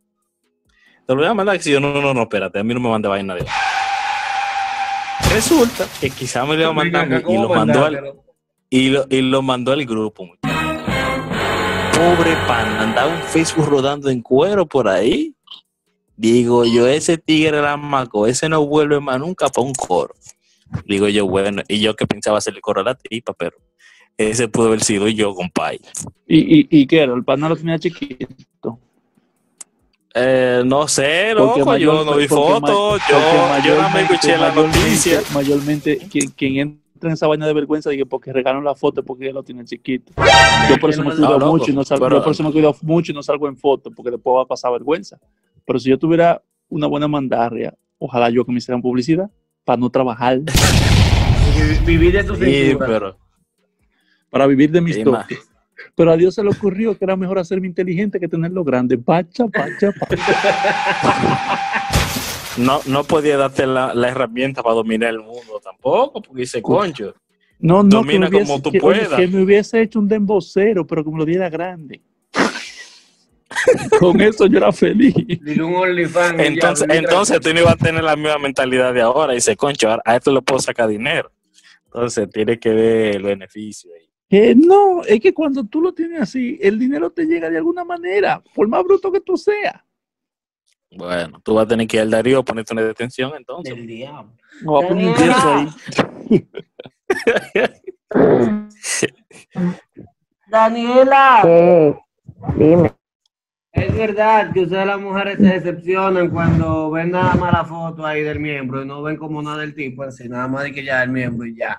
Te 1.08 1.14
lo 1.14 1.18
voy 1.18 1.26
a 1.26 1.34
mandar, 1.34 1.58
que 1.58 1.64
si 1.64 1.72
yo, 1.72 1.80
no, 1.80 1.94
no, 2.02 2.14
no, 2.14 2.22
espérate, 2.24 2.60
a 2.60 2.64
mí 2.64 2.74
no 2.74 2.80
me 2.80 2.90
manda 2.90 3.10
vaina 3.10 3.36
de 3.36 3.46
Resulta 5.34 5.88
que 6.00 6.10
quizá 6.10 6.46
me 6.46 6.56
lo 6.56 6.62
iba 6.62 6.70
a 6.70 6.74
mandar 6.74 7.12
y 7.12 7.22
¿Cómo 7.24 7.44
lo 7.44 7.50
mandó 7.50 7.86
al, 7.86 8.14
y 8.70 8.90
lo, 8.90 9.06
y 9.10 9.22
lo 9.22 9.42
mandó 9.42 9.72
al 9.72 9.86
grupo. 9.86 10.30
Pobre 11.94 12.36
pan, 12.48 12.68
andaba 12.78 13.14
un 13.14 13.22
Facebook 13.24 13.66
rodando 13.68 14.10
en 14.10 14.22
cuero 14.22 14.66
por 14.66 14.88
ahí. 14.88 15.36
Digo 16.24 16.66
yo, 16.66 16.86
ese 16.86 17.18
tigre 17.18 17.62
la 17.62 17.78
maco, 17.78 18.28
ese 18.28 18.50
no 18.50 18.66
vuelve 18.68 19.00
más 19.00 19.18
nunca 19.22 19.48
para 19.48 19.66
un 19.66 19.74
coro. 19.74 20.14
Digo 20.86 21.08
yo, 21.08 21.26
bueno, 21.26 21.62
y 21.70 21.80
yo 21.80 21.96
que 21.96 22.06
pensaba 22.06 22.40
hacerle 22.40 22.60
coro 22.60 22.82
a 22.82 22.84
la 22.84 22.96
tipa, 22.96 23.32
pero 23.34 23.56
ese 24.18 24.50
pudo 24.50 24.68
haber 24.68 24.84
sido 24.84 25.08
yo, 25.08 25.34
compadre. 25.34 25.80
¿Y, 26.28 26.60
y, 26.60 26.68
y 26.70 26.86
qué 26.88 27.04
era? 27.04 27.14
¿El 27.14 27.24
pana 27.24 27.48
lo 27.48 27.56
tenía 27.56 27.80
chiquito? 27.80 28.78
Eh, 30.14 30.62
no 30.66 30.90
sé, 30.90 31.34
loco, 31.34 31.60
yo 31.60 31.66
mayor- 31.66 32.06
no 32.06 32.18
vi 32.18 32.28
fotos, 32.28 33.00
yo, 33.10 33.16
yo 33.18 33.20
más 33.38 33.50
mayormente- 33.64 34.14
escuché 34.14 34.38
la 34.38 34.52
noticia. 34.52 35.22
Mayormente, 35.34 35.98
quien, 36.12 36.32
quien 36.32 36.58
entra 36.58 37.10
en 37.10 37.14
esa 37.14 37.28
vaina 37.28 37.48
de 37.48 37.54
vergüenza, 37.54 37.92
dije, 37.92 38.06
porque 38.06 38.34
regalan 38.34 38.64
la 38.66 38.76
foto 38.76 39.04
porque 39.04 39.28
ya 39.28 39.32
lo 39.32 39.44
tienen 39.44 39.66
chiquito. 39.66 40.12
Yo 40.70 40.78
por 40.82 40.90
eso 40.90 41.02
me 41.02 41.12
No, 41.12 41.16
cuido 41.16 41.40
loco, 41.40 41.52
mucho 41.58 41.72
y 41.72 41.76
no 41.76 41.86
salgo, 41.86 42.06
pero- 42.06 42.18
yo 42.18 42.24
por 42.24 42.32
eso 42.34 42.44
me 42.44 42.52
cuido 42.52 42.76
mucho 42.82 43.12
y 43.14 43.16
no 43.16 43.24
salgo 43.24 43.48
en 43.48 43.56
foto, 43.56 43.90
porque 43.92 44.12
después 44.12 44.36
va 44.36 44.42
a 44.42 44.46
pasar 44.46 44.74
vergüenza. 44.74 45.18
Pero 45.70 45.78
si 45.78 45.88
yo 45.92 46.00
tuviera 46.00 46.42
una 46.68 46.88
buena 46.88 47.08
mandarria, 47.08 47.76
ojalá 48.00 48.32
yo 48.32 48.44
que 48.44 48.52
me 48.52 48.58
hicieran 48.58 48.82
publicidad 48.82 49.30
para 49.64 49.78
no 49.78 49.88
trabajar, 49.92 50.40
Vi- 50.40 50.52
Vivir 51.86 52.14
de 52.14 52.24
tu 52.24 52.36
Sí, 52.36 52.76
pero 52.80 53.16
para 54.32 54.48
vivir 54.48 54.72
de 54.72 54.82
mis 54.82 54.96
Sí, 54.96 55.04
toques. 55.04 55.48
Pero 55.94 56.12
a 56.12 56.18
Dios 56.18 56.34
se 56.34 56.42
le 56.44 56.50
ocurrió 56.50 56.98
que 56.98 57.06
era 57.06 57.16
mejor 57.16 57.38
hacerme 57.38 57.68
inteligente 57.68 58.20
que 58.20 58.28
tenerlo 58.28 58.64
grande. 58.64 58.98
Pacha, 58.98 59.48
pacha, 59.48 59.92
pacha. 59.92 60.16
no, 62.58 62.80
no 62.88 63.04
podía 63.04 63.38
darte 63.38 63.68
la, 63.68 63.94
la 63.94 64.10
herramienta 64.10 64.64
para 64.64 64.74
dominar 64.74 65.12
el 65.12 65.20
mundo 65.20 65.62
tampoco, 65.64 66.20
porque 66.20 66.42
dice, 66.42 66.64
concho. 66.64 67.14
No, 67.60 67.84
no, 67.84 67.90
que 67.90 67.96
Domina 68.18 68.28
hubiese, 68.28 68.48
como 68.48 68.60
tú 68.64 68.72
que, 68.72 68.80
oye, 68.82 69.02
puedas. 69.06 69.20
que 69.20 69.28
me 69.28 69.44
hubiese 69.44 69.82
hecho 69.84 70.00
un 70.00 70.08
dembocero, 70.08 70.88
pero 70.88 71.04
que 71.04 71.12
me 71.12 71.18
lo 71.20 71.26
diera 71.26 71.48
grande. 71.48 72.02
Con 74.00 74.22
eso 74.22 74.46
yo 74.48 74.58
era 74.58 74.72
feliz. 74.72 75.14
Dile 75.16 75.64
un 75.64 75.76
OnlyFans. 75.76 76.34
y 76.34 76.38
ya, 76.38 76.46
Entonces, 76.48 76.88
entonces 76.90 77.40
tú 77.42 77.54
no 77.54 77.62
ibas 77.62 77.74
a 77.74 77.78
tener 77.78 78.04
la 78.04 78.16
misma 78.16 78.38
mentalidad 78.38 78.94
de 78.94 79.02
ahora. 79.02 79.34
Y 79.34 79.38
dice, 79.38 79.56
concho, 79.56 79.98
a 80.04 80.16
esto 80.16 80.32
le 80.32 80.42
puedo 80.42 80.60
sacar 80.60 80.88
dinero. 80.88 81.32
Entonces 81.86 82.30
tiene 82.30 82.60
que 82.60 82.70
ver 82.70 83.16
el 83.16 83.24
beneficio 83.24 83.92
ahí. 83.94 84.10
Que 84.30 84.54
no, 84.54 85.04
es 85.04 85.20
que 85.20 85.34
cuando 85.34 85.66
tú 85.66 85.82
lo 85.82 85.92
tienes 85.92 86.22
así, 86.22 86.60
el 86.62 86.78
dinero 86.78 87.10
te 87.10 87.26
llega 87.26 87.50
de 87.50 87.58
alguna 87.58 87.84
manera, 87.84 88.44
por 88.54 88.68
más 88.68 88.84
bruto 88.84 89.12
que 89.12 89.22
tú 89.22 89.36
seas. 89.36 89.82
Bueno, 90.92 91.40
tú 91.44 91.56
vas 91.56 91.66
a 91.66 91.70
tener 91.70 91.88
que 91.88 91.98
ir 91.98 92.02
al 92.02 92.12
Darío 92.12 92.40
a 92.40 92.46
ponerte 92.46 92.74
una 92.74 92.84
detención 92.84 93.32
entonces. 93.36 93.76
Del 93.76 93.88
diablo. 93.88 94.32
No 94.62 94.74
va 94.74 94.86
a 94.86 94.88
poner 94.88 95.08
un 95.08 95.16
yeso 95.16 95.54
ahí. 95.54 96.48
Daniela, 100.48 101.40
¿Qué? 101.44 101.96
Dime. 102.56 102.92
Es 103.80 103.96
verdad 103.98 104.52
que 104.54 104.62
ustedes 104.62 104.86
las 104.86 105.00
mujeres 105.00 105.38
se 105.38 105.44
decepcionan 105.48 106.30
cuando 106.30 106.92
ven 106.92 107.12
nada 107.12 107.36
más 107.36 107.54
la 107.54 107.66
foto 107.66 108.06
ahí 108.06 108.24
del 108.24 108.40
miembro 108.40 108.84
y 108.84 108.88
no 108.88 109.02
ven 109.02 109.18
como 109.18 109.42
nada 109.42 109.58
del 109.60 109.74
tipo 109.76 110.04
en 110.04 110.12
sí, 110.12 110.28
nada 110.30 110.48
más 110.48 110.64
de 110.64 110.72
que 110.72 110.84
ya 110.84 111.04
el 111.04 111.10
miembro 111.12 111.46
y 111.48 111.56
ya. 111.56 111.78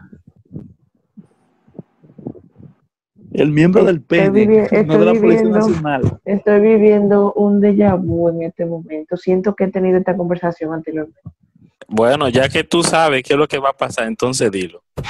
El 3.33 3.53
miembro 3.53 3.85
del 3.85 3.97
Estoy 3.99 4.19
pene, 4.19 4.47
vivi- 4.47 4.69
no 4.87 4.99
de 4.99 5.05
la 5.05 5.13
estoy 5.13 5.21
Policía 5.21 5.43
viviendo- 5.45 5.69
Nacional. 5.69 6.19
Estoy 6.25 6.61
viviendo 6.61 7.33
un 7.35 7.61
déjà 7.61 7.95
vu 7.97 8.29
en 8.29 8.43
este 8.43 8.67
momento. 8.67 9.17
Siento 9.17 9.55
que 9.55 9.65
he 9.65 9.69
tenido 9.71 9.99
esta 9.99 10.17
conversación 10.17 10.73
anteriormente. 10.73 11.21
Bueno, 11.87 12.29
ya 12.29 12.49
que 12.49 12.65
tú 12.65 12.83
sabes 12.83 13.23
qué 13.23 13.35
es 13.35 13.39
lo 13.39 13.47
que 13.49 13.59
va 13.59 13.71
a 13.71 13.77
pasar, 13.77 14.07
entonces 14.07 14.51
dilo. 14.51 14.83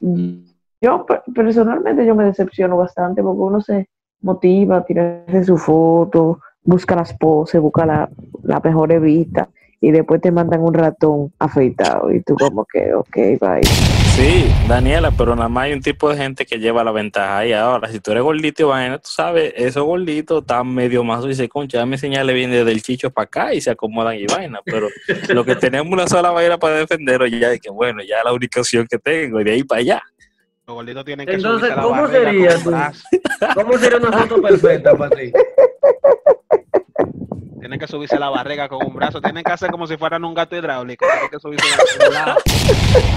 Sí. 0.00 0.43
Yo 0.84 1.06
pe- 1.06 1.22
personalmente 1.34 2.04
yo 2.04 2.14
me 2.14 2.24
decepciono 2.24 2.76
bastante 2.76 3.22
porque 3.22 3.40
uno 3.40 3.62
se 3.62 3.88
motiva 4.20 4.76
a 4.76 4.84
tirarse 4.84 5.42
su 5.44 5.56
foto, 5.56 6.40
busca 6.62 6.94
las 6.94 7.14
poses, 7.16 7.58
busca 7.58 7.86
la, 7.86 8.10
la 8.42 8.60
mejor 8.60 9.00
vista 9.00 9.48
y 9.80 9.90
después 9.92 10.20
te 10.20 10.30
mandan 10.30 10.60
un 10.60 10.74
ratón 10.74 11.32
afeitado 11.38 12.12
y 12.12 12.20
tú 12.22 12.34
como 12.34 12.66
que, 12.70 12.92
ok, 12.92 13.16
bye. 13.40 13.62
Sí, 14.14 14.46
Daniela, 14.68 15.10
pero 15.10 15.34
nada 15.34 15.48
más 15.48 15.64
hay 15.64 15.72
un 15.72 15.80
tipo 15.80 16.08
de 16.08 16.16
gente 16.16 16.44
que 16.46 16.58
lleva 16.58 16.84
la 16.84 16.92
ventaja 16.92 17.38
ahí 17.38 17.52
ahora. 17.52 17.88
Si 17.88 17.98
tú 17.98 18.12
eres 18.12 18.22
gordito 18.22 18.62
y 18.62 18.66
vaina, 18.66 18.98
tú 18.98 19.08
sabes, 19.10 19.52
esos 19.56 19.84
gorditos 19.84 20.42
están 20.42 20.68
medio 20.72 21.02
más 21.02 21.24
y 21.24 21.28
dice, 21.28 21.48
concha, 21.48 21.78
dame 21.78 21.98
señales 21.98 22.34
bien 22.34 22.50
desde 22.50 22.70
el 22.70 22.80
chicho 22.82 23.10
para 23.10 23.24
acá 23.24 23.54
y 23.54 23.60
se 23.60 23.70
acomodan 23.70 24.16
y 24.16 24.26
vaina. 24.26 24.60
Pero 24.64 24.88
lo 25.30 25.44
que 25.44 25.56
tenemos 25.56 25.92
una 25.92 26.06
sola 26.06 26.30
vaina 26.30 26.58
para 26.58 26.76
defenderlo 26.76 27.26
ya 27.26 27.52
es 27.52 27.60
que 27.60 27.70
bueno, 27.70 28.02
ya 28.02 28.18
es 28.18 28.24
la 28.24 28.32
única 28.32 28.60
opción 28.60 28.86
que 28.88 28.98
tengo 28.98 29.40
y 29.40 29.44
de 29.44 29.50
ahí 29.52 29.64
para 29.64 29.80
allá. 29.80 30.02
Los 30.66 30.76
gorditos 30.76 31.04
tienen 31.04 31.26
que 31.26 31.34
Entonces, 31.34 31.68
subirse 31.70 31.82
¿cómo 31.88 32.08
sería 32.08 32.54
tú? 32.58 32.70
brazo. 32.70 33.02
¿Cómo 33.54 33.78
sería 33.78 33.98
una 33.98 34.12
foto 34.18 34.40
perfecta 34.42 34.94
para 34.96 35.14
ti? 35.16 35.32
Tienen 37.60 37.78
que 37.78 37.86
subirse 37.86 38.18
la 38.18 38.28
barriga 38.28 38.68
con 38.68 38.84
un 38.86 38.94
brazo. 38.94 39.22
Tienen 39.22 39.42
que 39.42 39.50
hacer 39.52 39.70
como 39.70 39.86
si 39.86 39.96
fueran 39.96 40.22
un 40.24 40.34
gato 40.34 40.54
hidráulico. 40.54 41.06
Tienen 41.06 41.30
que 41.30 41.38
subirse 41.38 41.66
la 42.10 42.24
barriga. 42.24 42.36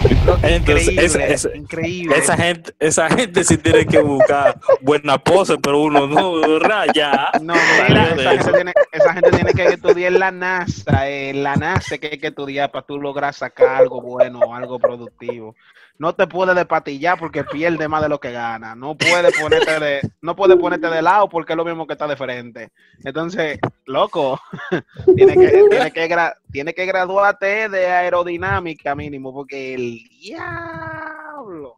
Entonces, 0.10 0.51
Increíble, 0.62 1.06
esa, 1.06 1.25
esa- 1.25 1.56
increíble. 1.56 2.16
esa 2.18 2.38
gente, 2.38 2.74
esa 2.80 3.10
gente 3.10 3.44
sí 3.44 3.58
tiene 3.58 3.86
que 3.86 4.00
buscar 4.00 4.58
buena 4.82 5.18
pose, 5.18 5.58
pero 5.62 5.82
uno 5.82 6.08
no, 6.08 6.60
raya. 6.60 7.30
No, 7.42 7.56
mira, 7.89 8.13
esa 8.16 8.32
gente, 8.32 8.54
tiene, 8.54 8.74
esa 8.94 9.13
gente 9.13 9.32
tiene 9.32 9.54
que 9.54 9.63
estudiar 9.66 10.12
la 10.13 10.32
NASA. 10.32 11.10
En 11.10 11.44
la 11.44 11.56
NASA 11.56 11.98
que 11.98 12.08
hay 12.08 12.18
que 12.18 12.27
estudiar 12.27 12.72
para 12.72 12.86
tú 12.86 13.00
lograr 13.00 13.34
sacar 13.34 13.68
algo 13.75 14.01
bueno, 14.01 14.54
algo 14.56 14.80
productivo. 14.80 15.56
No 16.00 16.13
te 16.13 16.27
puedes 16.27 16.56
despatillar 16.56 17.18
porque 17.18 17.44
pierde 17.44 17.88
más 17.88 18.04
de 18.04 18.10
lo 18.10 18.20
que 18.20 18.32
gana. 18.32 18.75
No 18.75 18.96
puedes 18.96 19.36
ponerte 19.39 19.80
de, 19.80 20.01
no 20.22 20.36
puedes 20.36 20.56
ponerte 20.58 20.88
de 20.89 21.01
lado 21.01 21.27
porque 21.27 21.54
es 21.54 21.58
lo 21.58 21.66
mismo 21.66 21.88
que 21.88 21.94
está 21.94 22.06
de 22.08 22.16
frente. 22.16 22.70
Entonces, 23.04 23.58
loco, 23.86 24.39
tiene 25.16 25.34
que, 25.34 25.63
tiene 25.70 25.92
que, 25.92 26.08
gra- 26.10 26.36
tiene 26.51 26.74
que 26.75 26.86
graduarte 26.86 27.68
de 27.70 27.88
aerodinámica 27.88 28.94
mínimo 28.94 29.34
porque 29.34 29.74
el 29.74 30.00
diablo. 30.22 31.77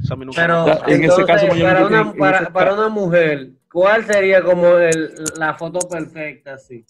Eso 0.00 0.14
a 0.14 0.16
mí 0.16 0.24
nunca 0.24 0.40
me 0.42 0.46
Pero 0.46 0.88
en 0.88 1.04
ese 1.04 1.24
caso, 1.24 1.46
para, 1.48 1.86
una, 1.86 2.12
para, 2.12 2.38
ese 2.42 2.50
para 2.52 2.74
una 2.74 2.88
mujer, 2.88 3.50
¿cuál 3.72 4.04
sería 4.06 4.42
como 4.42 4.76
el, 4.76 5.12
la 5.36 5.54
foto 5.54 5.80
perfecta? 5.88 6.56
Sí. 6.56 6.84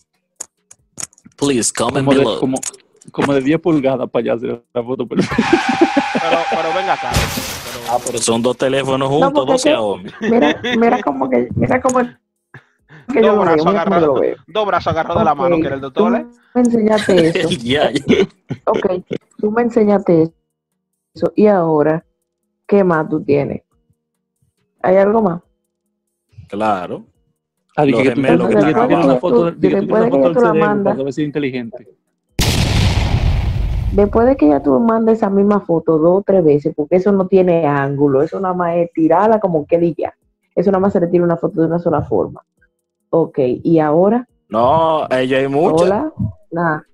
Please 1.37 1.73
comment 1.75 2.05
Como 2.05 2.13
de, 2.13 2.19
below. 2.19 2.39
como, 2.39 2.59
como 3.13 3.33
de 3.35 3.41
10 3.41 3.61
pulgadas 3.61 4.09
para 4.11 4.23
allá 4.23 4.35
hacer 4.35 4.63
la 4.75 4.83
foto 4.83 5.07
perfecta. 5.07 5.37
Pero, 6.21 6.37
pero 6.51 6.75
venga 6.75 6.93
acá. 6.95 7.11
Pero, 7.13 7.81
Ah, 7.93 7.99
pero 8.05 8.19
son 8.19 8.41
dos 8.43 8.57
teléfonos 8.57 9.09
juntos, 9.09 9.47
que- 9.47 9.59
Xiaomi. 9.59 10.11
Mira, 10.21 10.61
mira 10.79 11.03
como 11.03 11.29
que, 11.29 11.49
mira 11.57 11.81
como 11.81 12.01
que 13.13 13.21
dos 13.21 13.41
brazos 13.41 13.67
agarrados, 13.67 14.21
dos 14.47 14.67
brazos 14.67 14.87
agarrados 14.89 15.21
de 15.21 15.25
la 15.25 15.35
mano, 15.35 15.57
que 15.57 15.67
era 15.67 15.75
el 15.75 15.81
tú 15.81 15.87
doctor. 15.91 16.17
¿eh? 16.17 16.27
me 16.55 16.61
enseñaste 16.61 17.27
eso. 17.29 17.49
Ya, 17.63 17.91
ya. 17.91 18.29
Ok, 18.67 18.87
tú 19.39 19.51
me 19.51 19.63
enseñaste 19.63 20.31
eso. 21.15 21.33
Y 21.35 21.47
ahora, 21.47 22.05
¿qué 22.67 22.85
más 22.85 23.09
tú 23.09 23.23
tienes? 23.25 23.63
¿Hay 24.83 24.97
algo 24.97 25.23
más? 25.23 25.41
Claro. 26.49 27.05
Ah, 27.77 27.85
di 27.85 27.93
Los 27.93 28.03
que, 28.03 28.11
tú, 28.11 28.23
tú 28.23 28.29
tú 28.39 29.35
tú. 29.35 29.61
Después 33.93 34.27
de 34.27 34.37
que 34.37 34.49
ya 34.49 34.63
tú 34.63 34.79
mandes 34.79 35.19
esa 35.19 35.31
misma 35.31 35.61
foto 35.61 35.99
dos 35.99 36.19
o 36.19 36.23
tres 36.23 36.45
veces, 36.45 36.73
porque 36.77 36.97
eso 36.97 37.11
no 37.13 37.27
tiene 37.27 37.67
ángulo, 37.67 38.23
eso 38.23 38.39
nada 38.39 38.55
más 38.55 38.77
es 38.77 38.93
tirada 38.93 39.41
como 39.41 39.67
que 39.67 39.95
ya. 39.97 40.15
Eso 40.55 40.71
nada 40.71 40.81
más 40.81 40.93
se 40.93 41.01
le 41.01 41.09
tira 41.09 41.25
una 41.25 41.37
foto 41.37 41.61
de 41.61 41.67
una 41.67 41.79
sola 41.81 42.03
forma. 42.03 42.43
Ok, 43.11 43.39
y 43.63 43.79
ahora, 43.81 44.29
No, 44.49 45.07
ella 45.11 45.39
hay 45.39 45.49
muchas. 45.49 45.83
hola, 45.83 46.13
nada. 46.53 46.87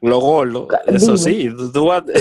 Lo 0.00 0.18
gordo, 0.20 0.68
eso 0.86 1.14
dime. 1.14 1.18
sí. 1.18 1.50
tú- 1.56 1.72
tú 1.72 1.86
vas- 1.86 2.04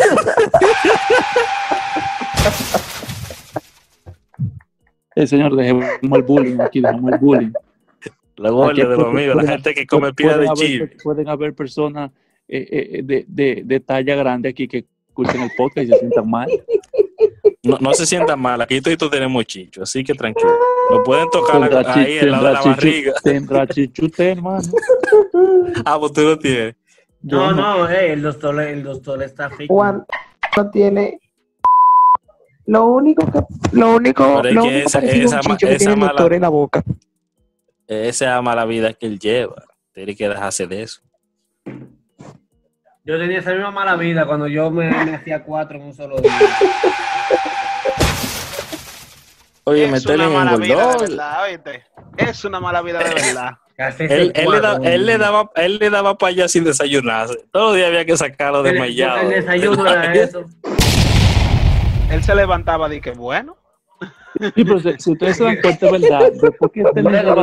Eh, 5.15 5.27
señor, 5.27 5.55
dejemos 5.55 5.85
el 6.01 6.23
bullying 6.23 6.59
aquí, 6.59 6.81
dejemos 6.81 7.13
el 7.13 7.19
bullying. 7.19 7.51
Lo 8.37 8.51
gordo 8.55 8.73
de 8.73 8.83
los 8.97 8.97
puede- 8.97 9.13
míos, 9.13 9.35
la 9.35 9.43
gente 9.51 9.73
que 9.75 9.85
come 9.85 10.11
pila 10.13 10.33
pueden 10.37 10.49
de 10.49 10.53
chile. 10.55 10.97
Pueden 11.03 11.29
haber 11.29 11.53
personas 11.53 12.09
eh, 12.47 12.67
eh, 12.97 13.01
de, 13.03 13.25
de, 13.27 13.61
de 13.65 13.79
talla 13.79 14.15
grande 14.15 14.49
aquí 14.49 14.67
que 14.67 14.85
escuchen 15.09 15.41
el 15.41 15.51
podcast 15.57 15.87
y 15.87 15.91
se 15.91 15.99
sientan 15.99 16.29
mal. 16.29 16.49
No, 17.63 17.77
no 17.79 17.93
se 17.93 18.05
sientan 18.05 18.39
mal, 18.41 18.61
aquí 18.61 18.81
todos 18.81 19.09
tenemos 19.09 19.45
chicho, 19.45 19.83
así 19.83 20.03
que 20.03 20.13
tranquilo. 20.13 20.51
Lo 20.91 21.03
pueden 21.03 21.29
tocar 21.29 21.61
Tendrá 21.61 21.81
la- 21.81 21.93
chi- 21.93 21.99
ahí 21.99 22.21
lado 22.29 22.45
de 22.47 22.53
la 22.53 22.59
chichu- 22.61 22.65
barriga. 22.75 23.13
Tendrá 23.23 23.67
chichute, 23.67 24.31
hermano. 24.31 24.63
Ah, 25.85 25.97
pues 25.99 26.13
tú 26.13 26.21
lo 26.21 26.37
tienes. 26.37 26.75
No, 27.21 27.51
no, 27.53 27.89
eh, 27.89 28.13
el 28.13 28.21
doctor, 28.21 28.59
el 28.61 28.83
doctor 28.83 29.23
está 29.23 29.49
fijo. 29.49 29.73
Juan 29.73 30.05
no 30.57 30.69
tiene. 30.69 31.19
Lo 32.65 32.85
único 32.85 33.25
que. 33.31 33.39
Lo 33.71 33.95
único. 33.95 34.41
Pero 34.41 34.53
Lo 34.53 34.61
que 34.63 34.67
único 34.69 34.87
esa- 34.87 34.99
esa 34.99 35.39
un 35.49 35.57
que 35.57 35.65
esa 35.67 35.77
tiene 35.77 35.93
el 35.93 35.99
mala- 35.99 36.11
doctor 36.13 36.33
en 36.33 36.41
la 36.41 36.49
boca. 36.49 36.83
Esa 37.87 38.25
es 38.25 38.31
la 38.31 38.41
mala 38.41 38.65
vida 38.65 38.93
que 38.93 39.05
él 39.05 39.19
lleva. 39.19 39.63
Tiene 39.93 40.15
que 40.15 40.27
dejarse 40.29 40.67
de 40.67 40.83
eso. 40.83 41.01
Yo 43.05 43.19
tenía 43.19 43.39
esa 43.39 43.51
misma 43.51 43.71
mala 43.71 43.95
vida 43.97 44.25
cuando 44.25 44.47
yo 44.47 44.71
me, 44.71 44.89
me 44.89 45.15
hacía 45.15 45.43
cuatro 45.43 45.77
en 45.77 45.83
un 45.83 45.93
solo 45.93 46.15
día. 46.17 46.31
es 46.31 46.39
Oye, 49.65 49.83
una 49.83 49.91
meterle 49.93 50.23
en 50.25 50.33
mala 50.33 50.55
un 50.55 50.61
vida 50.61 50.87
de 50.87 50.97
verdad, 51.09 51.43
¿oíste? 51.43 51.83
Es 52.17 52.45
una 52.45 52.59
mala 52.61 52.81
vida 52.81 52.99
de 52.99 53.13
verdad. 53.13 53.51
Él, 53.99 54.31
le 54.35 54.59
da- 54.61 54.73
cuatro, 54.75 54.83
él 54.91 55.05
le 55.07 55.17
¿no? 55.17 55.23
daba, 55.23 55.51
él 55.55 55.77
le 55.79 55.89
daba 55.89 56.15
para 56.17 56.29
allá 56.29 56.47
sin 56.47 56.63
desayunarse. 56.63 57.43
Todos 57.51 57.69
los 57.69 57.75
días 57.75 57.87
había 57.87 58.05
que 58.05 58.15
sacarlo 58.15 58.61
desmayado. 58.61 59.21
El 59.21 59.29
desayuno 59.29 59.87
era 59.87 60.13
eso. 60.23 60.45
Él 62.11 62.23
se 62.23 62.35
levantaba 62.35 62.93
y 62.93 63.01
que 63.01 63.11
bueno. 63.11 63.57
Sí, 64.39 64.63
pero 64.63 64.79
si, 64.79 64.93
si 64.99 65.11
ustedes 65.11 65.37
se 65.37 65.43
dan 65.43 65.57
cuenta, 65.59 65.85
es 65.87 65.91
verdad. 65.91 66.31
Después 66.39 66.71
que 66.71 66.81
este 66.81 67.01
niño 67.01 67.35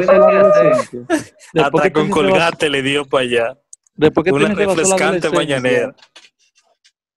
Hasta 1.64 1.90
con 1.92 2.08
colgate 2.10 2.70
le 2.70 2.82
dio 2.82 3.04
para 3.04 3.24
allá. 3.24 3.58
Después 4.00 4.24
que 4.24 4.32
niño 4.32 4.48
pasó 4.48 4.56
la 4.56 4.64
refrescante 4.64 5.26
adolescencia. 5.26 5.94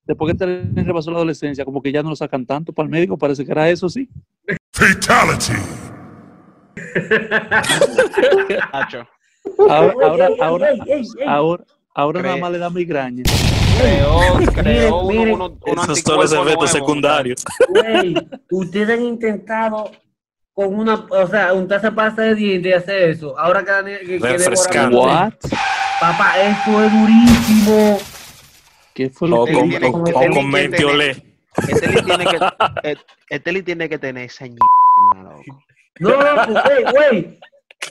Después 0.06 0.36
que 0.38 0.46
niño 0.46 0.94
pasó 0.94 1.12
la 1.12 1.18
adolescencia, 1.18 1.66
como 1.66 1.82
que 1.82 1.92
ya 1.92 2.04
no 2.04 2.10
lo 2.10 2.16
sacan 2.16 2.46
tanto 2.46 2.74
para 2.74 2.86
el 2.86 2.92
médico, 2.92 3.18
parece 3.18 3.46
que 3.46 3.52
era 3.52 3.70
eso, 3.70 3.88
sí. 3.88 4.10
Nacho. 8.74 9.08
Ahora, 9.70 9.94
ahora, 10.04 10.30
ahora, 10.42 10.68
ahora, 11.26 11.64
ahora 11.94 12.22
nada 12.22 12.38
más 12.38 12.52
le 12.52 12.58
da 12.58 12.70
migraña. 12.70 13.24
Creó, 13.80 14.52
creó 14.54 15.00
uno, 15.00 15.08
miren, 15.10 15.34
uno, 15.36 15.46
uno 15.66 15.84
Esos 15.84 16.00
son 16.02 16.20
los 16.20 16.34
efectos 16.34 16.72
secundarios. 16.72 17.44
Ustedes 18.52 18.90
han 18.90 19.04
intentado 19.04 19.90
con 20.54 20.76
una, 20.76 20.96
o 21.10 21.28
sea, 21.28 21.54
untarse 21.54 21.92
pasta 21.92 22.22
de 22.22 22.36
dientes 22.36 22.72
y 22.72 22.74
hacer 22.74 23.10
eso. 23.10 23.38
Ahora 23.40 23.64
cada 23.64 23.82
ni- 23.84 23.98
que, 23.98 24.20
que 24.20 24.20
Refrescante. 24.20 24.98
Papá, 26.04 26.34
eso 26.42 26.84
es 26.84 26.92
durísimo. 26.92 27.98
¿Qué 28.94 29.10
fue 29.10 29.30
lo 29.30 29.44
O 29.44 29.46
que 29.46 29.54
con, 29.54 29.70
tiene- 29.70 29.88
o- 29.88 29.92
con- 29.94 30.02
o 30.02 30.04
con 30.14 30.22
líquido 30.22 30.44
mentiolé. 30.44 31.24
Li 33.46 33.62
tiene 33.64 33.88
que, 33.88 33.98
tener 33.98 34.26
esa 34.26 34.46
ñi-. 34.46 34.58
No, 36.00 36.10
no, 36.10 36.46
güey, 36.46 36.84
güey. 36.92 37.40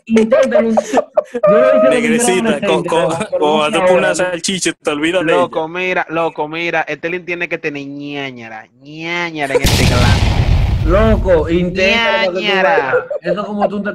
Intenten. 0.04 0.50
Yo 0.52 0.61
lo 0.61 0.69
hice 0.71 0.99
cuando 1.40 1.59
yo 1.59 1.69
era 1.71 1.88
Negrecita, 1.88 2.61
con, 2.66 2.87
adolescente, 2.87 3.38
con, 3.38 3.97
una 3.97 4.14
salchicha, 4.14 4.73
te 4.75 4.90
olvidas 4.90 5.25
de 5.25 5.33
ella. 5.33 5.40
Loco, 5.40 5.69
mira, 5.69 6.07
loco, 6.11 6.49
mira, 6.49 6.83
este 6.83 7.09
li 7.09 7.21
tiene 7.21 7.49
que 7.49 7.57
tener 7.57 7.87
ñañara, 7.87 8.66
ñañara 8.83 9.54
en 9.54 9.62
este 9.62 9.85
glande. 9.87 10.42
Loco. 10.85 11.49
Ñañara. 11.49 13.07
Eso 13.23 13.47
como 13.47 13.66
tú 13.69 13.83
te 13.83 13.95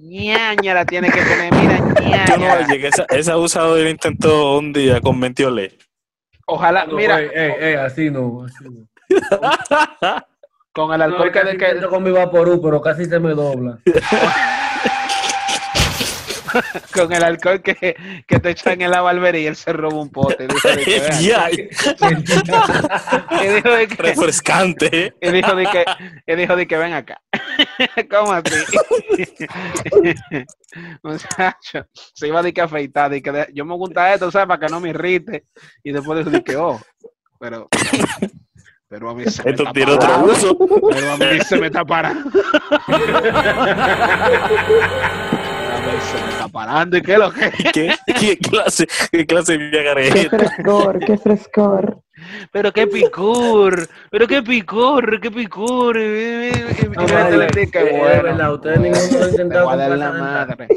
televisores. 0.00 0.56
ñañara 0.56 0.84
tiene 0.84 1.10
que 1.10 1.20
tener, 1.22 1.54
mira, 1.54 2.24
Yo 2.26 2.36
no 2.36 2.66
llegué, 2.68 2.88
esa, 2.88 3.04
esa 3.10 3.36
intentó 3.90 4.58
un 4.58 4.72
día 4.72 5.00
con 5.00 5.18
mentiolé. 5.18 5.76
Ojalá, 6.46 6.86
mira, 6.86 7.20
Ey, 7.20 7.28
ey, 7.32 7.52
ey, 7.60 7.74
así 7.74 8.10
no. 8.10 8.44
Así 8.44 8.64
no. 8.64 8.86
con 10.72 10.92
el 10.92 10.98
No, 10.98 11.04
alcohol 11.04 11.32
de 11.32 11.56
que, 11.56 11.86
con 11.88 12.02
mi 12.02 12.10
vaporú, 12.10 12.60
pero 12.60 12.80
casi 12.80 13.04
se 13.04 13.18
me 13.20 13.30
dobla. 13.34 13.78
con 16.94 17.12
el 17.12 17.22
alcohol 17.22 17.62
que, 17.62 17.96
que 18.26 18.40
te 18.40 18.50
echan 18.50 18.80
en 18.80 18.90
la 18.90 19.00
barbería 19.00 19.48
él 19.48 19.56
se 19.56 19.72
roba 19.72 19.96
un 20.00 20.10
pote. 20.10 20.46
Dijo 20.46 20.68
de 20.68 20.84
que, 20.84 21.00
vean, 21.00 21.20
Ya, 21.20 21.50
y 21.50 21.62
dijo 23.48 23.70
de 23.70 23.88
que, 23.88 24.02
refrescante. 24.02 25.14
y 25.20 25.30
dijo 25.30 25.54
de 25.54 25.66
que, 25.66 25.84
y 26.26 26.36
dijo 26.36 26.56
de 26.56 26.66
que 26.66 26.76
ven 26.76 26.92
acá. 26.92 27.20
¿Cómo 28.10 28.32
así? 28.32 28.56
Muchacho, 31.02 31.86
se 31.92 32.28
iba 32.28 32.42
de 32.42 32.52
que 32.52 32.60
afeitar, 32.60 33.10
de 33.10 33.22
que 33.22 33.46
yo 33.54 33.64
me 33.64 33.74
gusta 33.74 34.12
esto, 34.14 34.30
¿sabes? 34.30 34.48
Para 34.48 34.66
que 34.66 34.72
no 34.72 34.80
me 34.80 34.90
irrite. 34.90 35.46
Y 35.82 35.92
después 35.92 36.18
dijo 36.18 36.30
de 36.30 36.42
que, 36.44 36.56
oh, 36.56 36.80
pero, 37.38 37.68
pero 38.88 39.10
a 39.10 39.14
mí 39.14 39.24
se 39.24 39.42
me 39.42 39.50
Esto 39.50 39.62
está 39.62 39.72
tiene 39.72 39.92
otro 39.92 40.24
uso. 40.24 40.58
Pero 40.90 41.12
a 41.12 41.16
mí 41.16 41.40
se 41.40 41.58
me 41.58 41.66
está 41.66 41.84
parando. 41.84 42.30
Se 45.70 46.24
me 46.24 46.30
está 46.30 46.48
parando. 46.48 46.96
¿Y 46.96 47.02
qué 47.02 47.18
lo 47.18 47.32
que? 47.32 47.50
¿Qué, 47.72 47.94
qué 48.18 48.38
clase, 48.38 48.86
qué 49.10 49.26
clase 49.26 49.52
de 49.52 49.58
Qué 49.58 49.70
viagarejita? 49.70 50.38
frescor, 50.38 50.98
qué 51.00 51.18
frescor. 51.18 52.02
Pero 52.52 52.72
qué 52.72 52.86
picor, 52.86 53.88
pero 54.10 54.26
qué 54.26 54.42
picor, 54.42 55.20
qué 55.20 55.30
picor. 55.30 55.96
No, 55.96 57.06
qué 57.06 58.20
verdad, 58.22 58.54
ustedes 58.54 58.80
ninguno 58.80 59.18
lo 59.18 59.24
han 59.24 59.30
intentado 59.30 59.96
la 59.96 60.12
madre. 60.12 60.68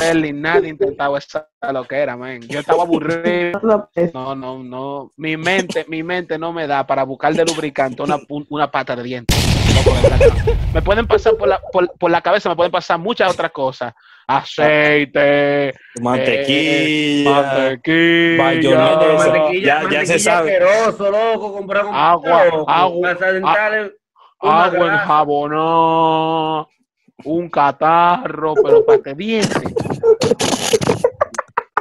Este 0.00 0.32
nadie 0.32 0.66
ha 0.66 0.70
intentado 0.70 1.16
esa 1.16 1.48
lo 1.72 1.84
que 1.84 1.96
era, 1.96 2.16
man. 2.16 2.40
Yo 2.42 2.60
estaba 2.60 2.82
aburrido. 2.82 3.88
No, 4.14 4.34
no, 4.34 4.62
no. 4.62 5.10
Mi 5.16 5.36
mente, 5.36 5.84
mi 5.88 6.02
mente 6.02 6.38
no 6.38 6.52
me 6.52 6.66
da 6.66 6.86
para 6.86 7.04
buscar 7.04 7.34
de 7.34 7.44
lubricante 7.44 8.02
una, 8.02 8.18
una 8.48 8.70
pata 8.70 8.96
de 8.96 9.02
diente. 9.02 9.34
Me 10.74 10.82
pueden 10.82 11.06
pasar 11.06 11.34
por 11.36 11.48
la, 11.48 11.60
por, 11.72 11.92
por 11.98 12.10
la 12.10 12.20
cabeza, 12.20 12.48
me 12.48 12.56
pueden 12.56 12.70
pasar 12.72 12.98
muchas 12.98 13.32
otras 13.32 13.50
cosas. 13.50 13.92
Aceite, 14.26 15.74
Mantequilla. 16.00 17.30
mantequilla, 17.30 18.42
bayonesa. 18.44 18.94
No, 18.94 19.02
Eso, 19.02 19.16
mantequilla, 19.18 19.66
ya- 19.66 19.66
ya 19.66 19.80
mantequilla 19.82 20.06
se 20.06 20.18
sabe. 20.20 20.52
asqueroso, 20.56 21.10
loco, 21.10 21.52
comprar 21.52 21.86
un 21.86 21.94
Agua, 21.94 22.44
loco, 22.44 22.70
agua, 22.70 23.14
dental, 23.14 23.92
agua 24.38 24.68
grasa. 24.70 24.94
enjabonada, 25.02 26.66
un 27.24 27.50
catarro, 27.50 28.54
pero 28.62 28.84
para 28.86 29.02
que 29.02 29.14
dientes. 29.14 29.62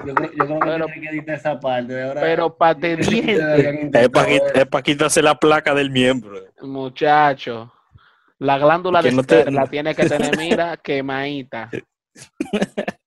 Yo 0.05 0.15
creo, 0.15 0.31
yo 0.31 0.45
creo 0.45 0.59
que 0.59 0.65
Pero- 0.65 0.85
tiene 0.88 1.01
que 1.01 1.09
editar 1.17 1.35
esa 1.35 1.59
parte. 1.59 1.93
de 1.93 2.03
ahora. 2.07 2.21
Pero 2.21 2.55
para 2.57 2.73
que 2.75 2.93
Ustedes 2.95 3.09
dientes. 3.09 3.38
deberían 3.45 3.91
Es 4.55 4.65
para 4.65 4.81
quitarse 4.81 5.21
la 5.21 5.35
placa 5.35 5.75
del 5.75 5.91
miembro. 5.91 6.39
Muchacho, 6.62 7.71
la 8.39 8.58
glándula 8.58 9.02
de 9.02 9.12
no 9.12 9.23
te- 9.23 9.49
la 9.52 9.67
tiene 9.67 9.93
que 9.95 10.08
tener, 10.08 10.38
mira, 10.38 10.78
quemadita. 10.84 11.69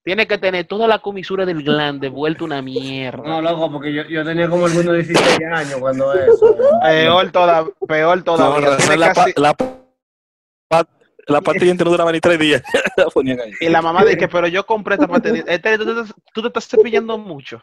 Tiene 0.03 0.25
que 0.27 0.37
tener 0.37 0.65
toda 0.65 0.87
la 0.87 0.99
comisura 0.99 1.45
del 1.45 1.61
glande 1.63 2.09
vuelta 2.09 2.43
una 2.45 2.61
mierda. 2.61 3.21
No, 3.23 3.41
loco, 3.41 3.71
porque 3.71 3.93
yo, 3.93 4.03
yo 4.03 4.23
tenía 4.23 4.49
como 4.49 4.65
algunos 4.65 4.93
16 4.95 5.39
años 5.53 5.75
cuando 5.79 6.13
eso. 6.13 6.55
Peor, 6.81 7.31
toda, 7.31 7.65
peor 7.87 8.17
No, 8.17 8.23
todavía. 8.23 8.69
no, 8.71 8.77
Tiene 8.77 8.97
la, 8.97 9.13
casi- 9.13 9.33
la, 9.37 9.55
la 11.27 11.41
parte 11.41 11.73
no 11.73 11.85
duraba 11.91 12.11
ni 12.11 12.19
tres 12.19 12.39
días. 12.39 12.63
Y 13.61 13.69
la 13.69 13.81
mamá 13.81 14.03
dice, 14.03 14.27
pero 14.27 14.47
yo 14.47 14.65
compré 14.65 14.95
esta 14.95 15.07
parte 15.07 15.31
de... 15.31 15.43
Este, 15.47 15.77
tú 15.77 16.41
te 16.41 16.47
estás 16.47 16.67
cepillando 16.67 17.17
mucho. 17.17 17.61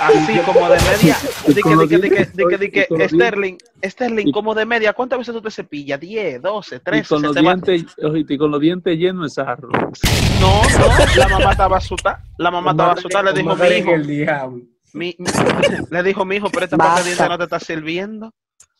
Así 0.00 0.38
como 0.40 0.68
de 0.68 0.78
media. 0.90 1.16
Di 1.46 1.54
que, 1.54 1.62
que, 1.62 2.70
que, 2.70 2.86
dientes- 2.88 3.10
Sterling, 3.10 3.56
Sterling, 3.84 4.32
como 4.32 4.54
de 4.54 4.64
media, 4.66 4.92
¿cuántas 4.92 5.18
veces 5.18 5.34
tú 5.34 5.42
te 5.42 5.50
cepillas? 5.50 6.00
¿10, 6.00 6.40
12, 6.40 6.76
Y 6.76 6.78
13? 6.80 7.08
con, 7.08 7.22
los 7.22 7.34
se 7.34 7.40
te 7.40 7.46
va- 7.46 7.54
dientes, 7.54 7.84
ojito, 8.02 8.32
y 8.32 8.38
con 8.38 8.50
los 8.50 8.60
dientes 8.60 8.98
llenos 8.98 9.22
de 9.24 9.30
sarro. 9.44 9.68
No, 10.40 10.62
no, 10.62 11.16
la 11.16 11.28
mamá 11.28 11.50
estaba 11.52 11.76
asustada. 11.78 12.22
La 12.38 12.50
mamá 12.50 12.70
estaba 12.72 12.92
asustada, 12.92 13.32
le 13.32 13.40
dijo, 13.42 13.56
mi 13.56 13.66
hijo, 13.68 14.50
mi, 14.94 15.14
mi- 15.18 15.26
le 15.90 16.02
dijo, 16.02 16.24
mi 16.24 16.36
hijo, 16.36 16.48
pero 16.50 16.64
esta 16.64 16.76
parte 16.76 17.00
de 17.02 17.06
diente 17.08 17.28
no 17.28 17.38
te 17.38 17.44
está 17.44 17.60
sirviendo. 17.60 18.32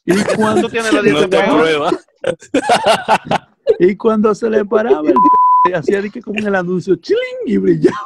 Y 0.05 0.13
Tú 0.15 0.25
cuando, 0.37 0.69
tienes 0.71 0.93
los 0.93 1.05
No 1.05 1.11
dientes 1.11 1.31
te 1.31 1.39
peor. 1.45 1.59
prueba. 1.59 1.91
y 3.79 3.97
cuando 3.97 4.35
se 4.35 4.49
le 4.49 4.65
paraba 4.65 5.01
el 5.07 5.15
hacía 5.75 6.03
de 6.03 6.11
que 6.11 6.21
como 6.21 6.39
en 6.39 6.47
el 6.47 6.55
anuncio, 6.55 6.97
chiling, 6.97 7.21
y 7.47 7.57
brillaba. 7.57 7.97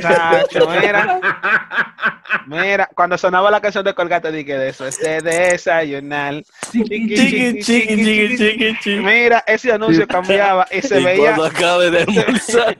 Chacho, 0.00 0.68
mira, 0.68 1.20
mira, 2.46 2.88
cuando 2.94 3.18
sonaba 3.18 3.50
la 3.50 3.60
canción 3.60 3.84
de 3.84 3.94
Colgate, 3.94 4.32
dije 4.32 4.56
de 4.56 4.68
eso, 4.70 4.86
este 4.86 5.20
desayunar. 5.20 6.42
Chiqui, 6.70 7.14
chiqui, 7.14 7.62
chiqui, 7.62 8.36
chiqui, 8.36 8.78
chiqui. 8.80 8.96
Mira, 9.00 9.44
ese 9.46 9.72
anuncio 9.72 10.06
cambiaba 10.06 10.66
y 10.70 10.80
se 10.82 11.00
Y 11.00 11.04
veía, 11.04 11.34
cuando 11.34 11.44
acabe 11.44 11.90
de 11.90 11.98
almorzar, 12.08 12.76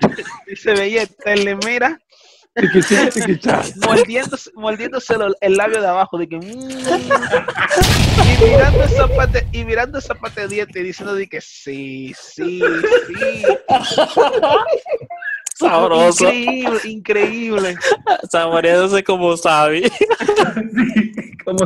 y 0.46 0.57
se 0.57 0.72
veía 0.72 1.05
Sterling, 1.05 1.59
mira, 1.66 2.01
Mordiéndose, 3.86 4.50
mordiéndose 4.54 5.14
el 5.40 5.56
labio 5.56 5.80
de 5.80 5.86
abajo, 5.86 6.18
de 6.18 6.28
que, 6.28 6.36
mm. 6.36 6.42
y 8.20 8.44
mirando 8.44 8.82
esa 8.84 9.08
parte, 9.08 9.46
y 9.52 9.64
mirando 9.64 9.98
esa 9.98 10.14
parte 10.14 10.42
de 10.42 10.48
diente 10.48 10.80
y 10.80 10.82
diciendo 10.82 11.14
de 11.14 11.26
que 11.28 11.40
sí, 11.40 12.14
sí, 12.20 12.60
sí. 13.08 13.42
sabroso, 15.54 16.30
Increíble, 16.30 16.80
increíble. 16.84 17.76
saboreándose 18.30 19.02
como 19.02 19.36
sabe. 19.36 19.90
Como 21.44 21.58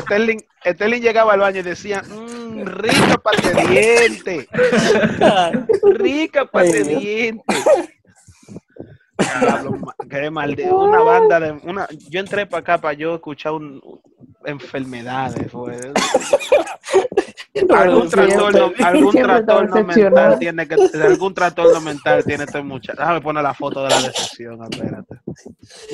Sterling, 0.00 0.40
Sterling 0.66 1.00
llegaba 1.00 1.34
al 1.34 1.38
baño 1.40 1.60
y 1.60 1.62
decía, 1.62 2.02
mmm, 2.02 2.64
rica 2.64 3.16
pate 3.18 3.54
diente. 3.68 4.48
Rica 5.94 6.44
pate 6.46 6.82
diente. 6.82 7.44
Qué 10.08 10.30
mal 10.30 10.54
de 10.54 10.70
una 10.70 11.00
banda 11.00 11.40
de 11.40 11.52
una 11.64 11.86
yo 12.08 12.20
entré 12.20 12.46
para 12.46 12.60
acá 12.60 12.78
para 12.78 12.94
yo 12.94 13.16
escuchar 13.16 13.52
un, 13.52 13.80
enfermedades 14.44 15.52
algún 17.68 18.08
trastorno 18.08 18.72
algún 18.82 19.14
mental 19.86 20.38
tiene 20.38 20.68
que 20.68 20.76
algún 21.02 21.34
trastorno 21.34 21.80
mental 21.80 22.24
tiene 22.24 22.44
este 22.44 22.62
muchacho. 22.62 22.98
Déjame 22.98 23.20
poner 23.20 23.42
la 23.42 23.54
foto 23.54 23.82
de 23.82 23.90
la 23.90 24.02
decepción 24.02 24.60
espérate. 24.70 25.16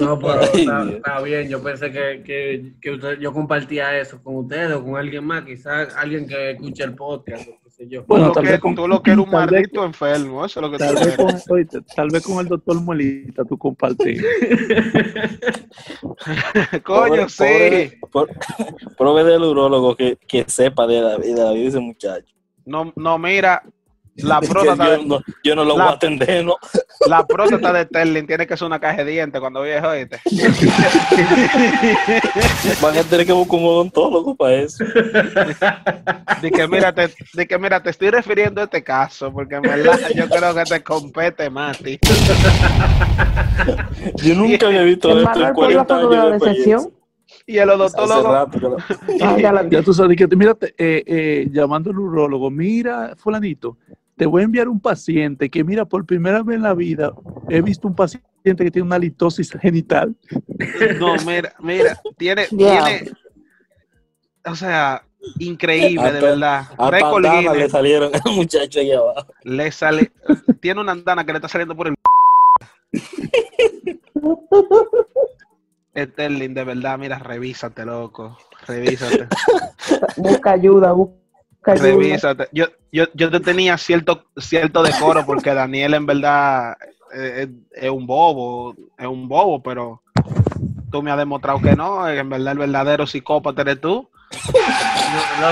No, 0.01 0.19
pero 0.19 0.41
está, 0.43 1.21
bien. 1.23 1.49
Yo 1.49 1.63
pensé 1.63 1.91
que, 1.91 2.23
que, 2.25 2.75
que 2.81 2.91
usted- 2.93 3.19
yo 3.19 3.33
compartía 3.33 3.99
eso 3.99 4.23
con 4.23 4.37
ustedes 4.37 4.73
o 4.73 4.85
con 4.85 4.97
alguien 4.97 5.25
más, 5.25 5.45
quizás 5.45 5.95
alguien 5.97 6.27
que 6.27 6.53
escuche 6.53 6.85
el 6.85 6.95
podcast, 6.95 7.49
yo. 7.89 8.05
Bueno, 8.07 8.33
tú, 8.33 8.43
lo 8.43 8.51
que, 8.51 8.61
con- 8.61 8.75
tú 8.75 8.89
lo 8.89 9.03
que 9.03 9.11
eres 9.13 9.25
un 9.25 9.31
vez- 9.31 9.33
maldito 9.33 9.85
enfermo 9.85 10.45
eso 10.45 10.61
es 10.61 10.67
lo 10.67 10.71
que 10.73 10.79
Tal 10.79 10.95
tú 10.95 11.05
vez, 11.05 11.19
eres. 11.19 11.45
con, 11.47 11.57
oíste, 11.57 11.79
tal 11.97 12.11
vez 12.11 12.27
con 12.27 12.39
el 12.41 12.49
doctor 12.49 12.81
Molita 12.81 13.45
tú 13.45 13.57
compartís. 13.59 14.23
coño 16.85 17.29
sí 17.29 17.39
Pobre, 17.39 17.99
pobre- 18.11 18.35
pobre 18.97 19.25
del 19.25 19.43
urólogo 19.43 19.97
que, 19.97 20.17
que 20.27 20.45
sepa 20.47 20.87
de 20.87 21.01
la, 21.01 21.19
de 21.19 21.35
la 21.35 21.53
vida 21.53 21.53
de 21.53 21.67
ese 21.67 21.81
muchacho. 21.81 22.35
no 22.65 22.93
no 22.97 23.19
mira 23.19 23.63
la 24.17 24.41
próstata 24.41 24.85
yo, 24.87 24.91
de, 24.93 25.05
no, 25.05 25.21
yo 25.43 25.55
no 25.57 25.65
lo 25.65 25.77
la- 25.77 25.85
voy 25.85 25.93
a 25.93 25.97
atender, 25.97 26.45
¿no? 26.45 26.57
la 27.09 27.27
próstata 27.27 27.73
de 27.73 27.85
Sterling 27.85 28.27
tiene 28.27 28.47
que 28.47 28.57
ser 28.57 28.67
una 28.67 28.79
caja 28.81 29.05
de 29.05 29.11
dientes 29.11 29.41
cuando 29.41 29.63
viejo 29.63 29.89
¿oíste? 29.89 30.21
Van 32.81 32.97
a 32.99 33.03
tener 33.03 33.27
que 33.27 33.33
buscar 33.33 33.59
un 33.61 33.67
odontólogo 33.67 34.35
para 34.37 34.55
eso. 34.55 34.85
De 36.41 36.51
que 36.51 36.69
mira, 36.69 36.93
te, 36.95 37.11
de 37.35 37.47
que 37.47 37.59
mira, 37.59 37.83
te 37.83 37.91
estoy 37.91 38.11
refiriendo 38.11 38.61
a 38.61 38.65
este 38.65 38.83
caso, 38.83 39.33
porque 39.33 39.57
en 39.57 39.63
verdad 39.63 39.99
yo 40.15 40.29
creo 40.29 40.55
que 40.55 40.65
te 40.65 40.83
compete 40.83 41.51
más, 41.51 41.79
tío. 41.79 41.99
Yo 44.23 44.35
nunca 44.35 44.67
había 44.67 44.83
visto 44.83 45.09
esto 45.19 45.21
en 45.21 45.27
por 45.33 45.39
la 45.43 45.53
40 45.55 45.85
foto 45.95 46.09
de 46.09 46.17
la 46.17 46.23
años 46.23 46.41
de 46.41 46.49
decepción. 46.49 46.81
experiencia. 46.81 46.91
Y 47.47 47.59
el 47.59 47.71
odontólogo, 47.71 48.33
rato 48.33 48.77
Ah, 49.21 49.37
ya 49.39 49.53
la 49.53 49.63
vi. 49.63 49.71
Ya 49.77 49.83
tú 49.83 49.93
sabes 49.93 50.17
que, 50.17 50.27
mírate, 50.29 50.75
eh, 50.79 51.03
eh, 51.07 51.47
llamando 51.51 51.91
al 51.91 51.99
urólogo, 51.99 52.51
mira, 52.51 53.15
fulanito, 53.19 53.77
te 54.17 54.27
voy 54.27 54.43
a 54.43 54.45
enviar 54.45 54.69
un 54.69 54.81
paciente 54.81 55.51
que, 55.51 55.65
mira, 55.65 55.85
por 55.85 56.07
primera 56.07 56.43
vez 56.43 56.57
en 56.57 56.63
la 56.63 56.75
vida 56.75 57.13
he 57.49 57.61
visto 57.61 57.89
un 57.89 57.95
paciente 57.95 58.65
que 58.65 58.71
tiene 58.71 58.87
una 58.87 58.99
litosis 58.99 59.51
genital. 59.53 60.15
no, 60.99 61.17
mira, 61.27 61.55
mira, 61.61 62.01
tiene, 62.17 62.47
tiene, 62.47 63.11
o 64.45 64.55
sea, 64.55 65.03
increíble, 65.39 66.13
de 66.13 66.21
verdad. 66.21 66.67
Le 67.55 67.69
salieron 67.69 68.13
al 68.15 68.33
muchacho 68.33 68.81
ahí 68.81 68.93
abajo. 68.93 69.33
le 69.43 69.73
sale, 69.73 70.13
tiene 70.61 70.81
una 70.81 70.93
andana 70.93 71.25
que 71.25 71.33
le 71.33 71.39
está 71.39 71.49
saliendo 71.49 71.77
por 71.77 71.89
el 71.89 71.95
Sterling, 75.97 76.55
de 76.55 76.65
verdad, 76.65 76.99
mira, 76.99 77.19
revísate, 77.19 77.85
loco, 77.85 78.37
revísate. 78.67 79.29
Busca 80.17 80.53
ayuda, 80.53 80.93
busca 80.93 81.15
ayuda. 81.15 81.24
Revísate. 81.67 82.49
Yo, 82.53 82.67
yo, 82.93 83.05
yo 83.15 83.31
te 83.31 83.41
tenía 83.41 83.77
cierto, 83.79 84.25
cierto 84.37 84.83
decoro 84.83 85.25
porque 85.27 85.55
Daniel 85.55 85.95
en 85.95 86.07
verdad 86.07 86.77
eh, 87.15 87.49
es, 87.73 87.85
es 87.85 87.91
un 87.91 88.07
bobo, 88.07 88.75
es 88.99 89.07
un 89.07 89.29
bobo, 89.29 89.63
pero 89.63 90.03
tú 90.91 91.03
me 91.03 91.11
has 91.11 91.19
demostrado 91.19 91.61
que 91.61 91.75
no, 91.75 92.09
en 92.09 92.29
verdad 92.29 92.53
el 92.53 92.59
verdadero 92.59 93.07
psicópata 93.07 93.63
eres 93.63 93.81
tú. 93.81 94.09
No, 95.41 95.49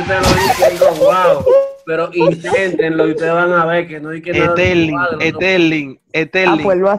ustedes 0.00 0.22
lo 0.22 0.68
digo, 0.70 1.04
wow. 1.04 1.44
Pero 1.86 2.10
inténtenlo 2.12 3.06
y 3.06 3.12
ustedes 3.12 3.32
van 3.32 3.52
a 3.52 3.64
ver 3.64 3.86
que 3.86 4.00
no 4.00 4.08
hay 4.08 4.20
que 4.20 4.32
nada. 4.32 4.52
Sterling, 4.52 4.96
padre, 4.96 5.32
no- 5.32 5.38
Sterling, 5.38 6.00
Ah, 6.46 6.56
pues 6.62 6.78
lo 6.78 6.90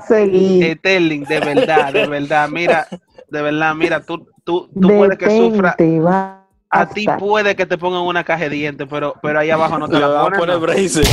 de 1.27 1.39
verdad, 1.41 1.93
de 1.93 2.07
verdad, 2.07 2.49
mira, 2.49 2.87
de 3.29 3.41
verdad, 3.41 3.75
mira, 3.75 3.99
tú, 4.01 4.25
tú, 4.45 4.69
tú 4.73 4.87
puedes 4.87 5.17
que 5.17 5.29
sufra, 5.29 5.75
Detente, 5.77 5.99
va. 5.99 6.36
A 6.69 6.87
ti 6.89 7.05
puede 7.17 7.55
que 7.55 7.65
te 7.65 7.77
pongan 7.77 8.01
una 8.01 8.23
caja 8.23 8.43
de 8.43 8.49
dientes, 8.49 8.87
pero, 8.89 9.15
pero 9.21 9.39
ahí 9.39 9.49
abajo 9.49 9.77
no 9.79 9.87
te 9.87 9.99
la 9.99 10.07
van 10.07 10.33
a 10.33 10.37
ponen. 10.37 10.61
braces. 10.61 11.09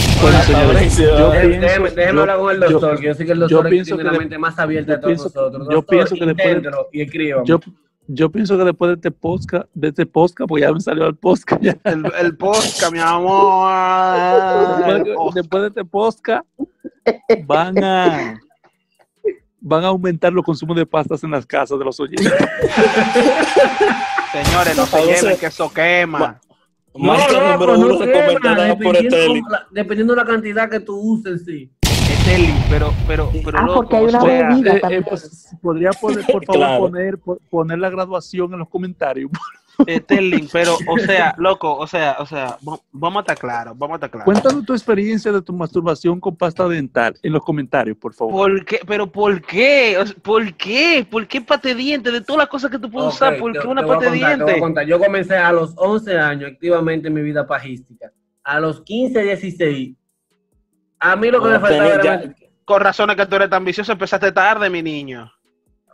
Yo. 0.98 1.30
Déjeme- 1.32 1.94
yo- 1.94 2.20
hablar 2.20 2.38
con 2.38 2.54
el 2.54 2.60
yo- 2.62 2.70
doctor, 2.70 2.98
que 3.00 3.06
yo 3.06 3.14
sé 3.14 3.24
que 3.26 3.32
el 3.32 3.38
yo 3.40 3.46
doctor 3.48 3.70
pienso 3.70 3.94
tiene 3.96 4.10
que 4.10 4.12
la 4.14 4.18
mente 4.18 4.38
más 4.38 4.58
abierta 4.58 4.92
de 4.92 4.96
yo 4.96 5.00
todos 5.00 5.08
pienso- 5.08 5.24
nosotros. 5.40 5.68
yo 5.68 5.74
Doctor, 5.76 5.96
pienso 5.96 6.14
que 6.16 6.26
después 6.26 6.62
y 6.92 7.02
escríbame. 7.02 7.46
Yo, 7.46 7.60
yo 8.06 8.30
pienso 8.30 8.58
que 8.58 8.64
después 8.64 8.88
de 8.90 8.94
este 8.96 9.10
podcast, 9.10 9.66
de 9.74 9.88
este 9.88 10.06
podcast, 10.06 10.48
porque 10.48 10.62
ya 10.62 10.72
me 10.72 10.80
salió 10.80 11.06
el 11.06 11.14
podcast, 11.16 11.62
ya. 11.62 11.76
El, 11.84 12.04
el 12.20 12.36
podcast, 12.36 12.92
mi 12.92 12.98
amor. 12.98 13.70
después, 15.04 15.34
después 15.34 15.62
de 15.62 15.68
este 15.68 15.84
podcast, 15.84 16.44
van 17.46 17.82
a 17.82 18.40
van 19.66 19.82
a 19.82 19.88
aumentar 19.88 20.30
los 20.32 20.44
consumos 20.44 20.76
de 20.76 20.84
pastas 20.84 21.24
en 21.24 21.30
las 21.30 21.46
casas 21.46 21.78
de 21.78 21.84
los 21.86 21.98
oyentes. 21.98 22.32
Señores, 24.32 24.76
no 24.76 24.86
se 24.86 25.02
lleven 25.06 25.38
que 25.38 25.46
eso 25.46 25.72
quema. 25.72 26.38
Marca 26.96 27.32
loco, 27.32 27.52
número 27.52 27.76
no 27.76 27.86
uno 27.86 27.98
quema, 27.98 28.76
por 28.76 28.92
dependiendo 28.96 29.48
la- 29.50 29.66
Dependiendo 29.70 30.14
de 30.14 30.20
la 30.20 30.26
cantidad 30.26 30.70
que 30.70 30.80
tú 30.80 30.96
uses, 30.96 31.44
sí. 31.44 31.72
Sterling, 31.82 32.54
pero, 32.70 32.92
pero, 33.06 33.30
pero, 33.44 33.58
Ah, 33.58 33.66
porque 33.74 33.96
hay 33.96 34.04
o 34.04 34.08
una 34.08 34.20
sea, 34.20 34.48
bebida 34.48 34.74
Eh, 34.74 34.80
eh, 34.90 35.02
pues, 35.08 35.48
podría 35.60 35.90
poner, 35.92 36.24
por 36.26 36.44
favor, 36.46 36.56
Claro. 36.60 36.80
poner, 36.80 37.18
po- 37.18 37.38
poner 37.50 37.78
la 37.78 37.90
graduación 37.90 38.52
en 38.52 38.58
los 38.60 38.68
comentarios. 38.68 39.30
Sterling, 39.88 40.48
pero, 40.52 40.76
o 40.86 40.98
sea, 40.98 41.34
loco, 41.38 41.76
o 41.76 41.86
sea, 41.86 42.16
o 42.20 42.26
sea, 42.26 42.56
va- 42.66 42.78
vamos 42.92 43.18
a 43.18 43.20
estar 43.22 43.38
claros, 43.38 43.76
vamos 43.76 43.94
a 43.94 43.96
estar 43.96 44.10
claros. 44.10 44.24
Cuéntanos 44.24 44.64
tu 44.64 44.72
experiencia 44.72 45.32
de 45.32 45.42
tu 45.42 45.52
masturbación 45.52 46.20
con 46.20 46.36
pasta 46.36 46.66
dental 46.68 47.14
en 47.22 47.32
los 47.32 47.42
comentarios, 47.44 47.96
por 47.96 48.14
favor. 48.14 48.32
¿Por 48.32 48.64
qué? 48.64 48.80
¿Pero 48.86 49.10
por 49.10 49.42
qué? 49.42 50.04
¿Por 50.22 50.54
qué? 50.54 51.06
¿Por 51.10 51.26
qué 51.26 51.40
pate 51.40 51.74
diente? 51.74 52.10
De 52.12 52.20
todas 52.20 52.38
las 52.38 52.48
cosas 52.48 52.70
que 52.70 52.78
tú 52.78 52.90
puedes 52.90 53.14
usar, 53.14 53.38
¿por 53.38 53.52
qué 53.52 53.66
una 53.66 53.82
voy 53.82 53.90
a 53.90 53.94
pate 53.94 54.06
contar, 54.10 54.28
te 54.38 54.42
voy 54.44 54.52
a 54.52 54.56
diente? 54.56 54.86
Yo 54.86 54.98
comencé 54.98 55.36
a 55.36 55.52
los 55.52 55.74
11 55.76 56.18
años 56.18 56.50
activamente 56.52 57.08
en 57.08 57.14
mi 57.14 57.22
vida 57.22 57.46
pajística. 57.46 58.12
A 58.42 58.60
los 58.60 58.82
15, 58.82 59.22
16. 59.22 59.96
A 61.00 61.16
mí 61.16 61.30
lo 61.30 61.40
que 61.42 61.48
No, 61.48 61.54
me 61.54 61.60
faltaba 61.60 61.94
era... 61.94 62.34
Con 62.64 62.80
razones 62.80 63.16
que 63.16 63.26
tú 63.26 63.36
eres 63.36 63.50
tan 63.50 63.62
vicioso, 63.64 63.92
empezaste 63.92 64.32
tarde, 64.32 64.70
mi 64.70 64.82
niño. 64.82 65.30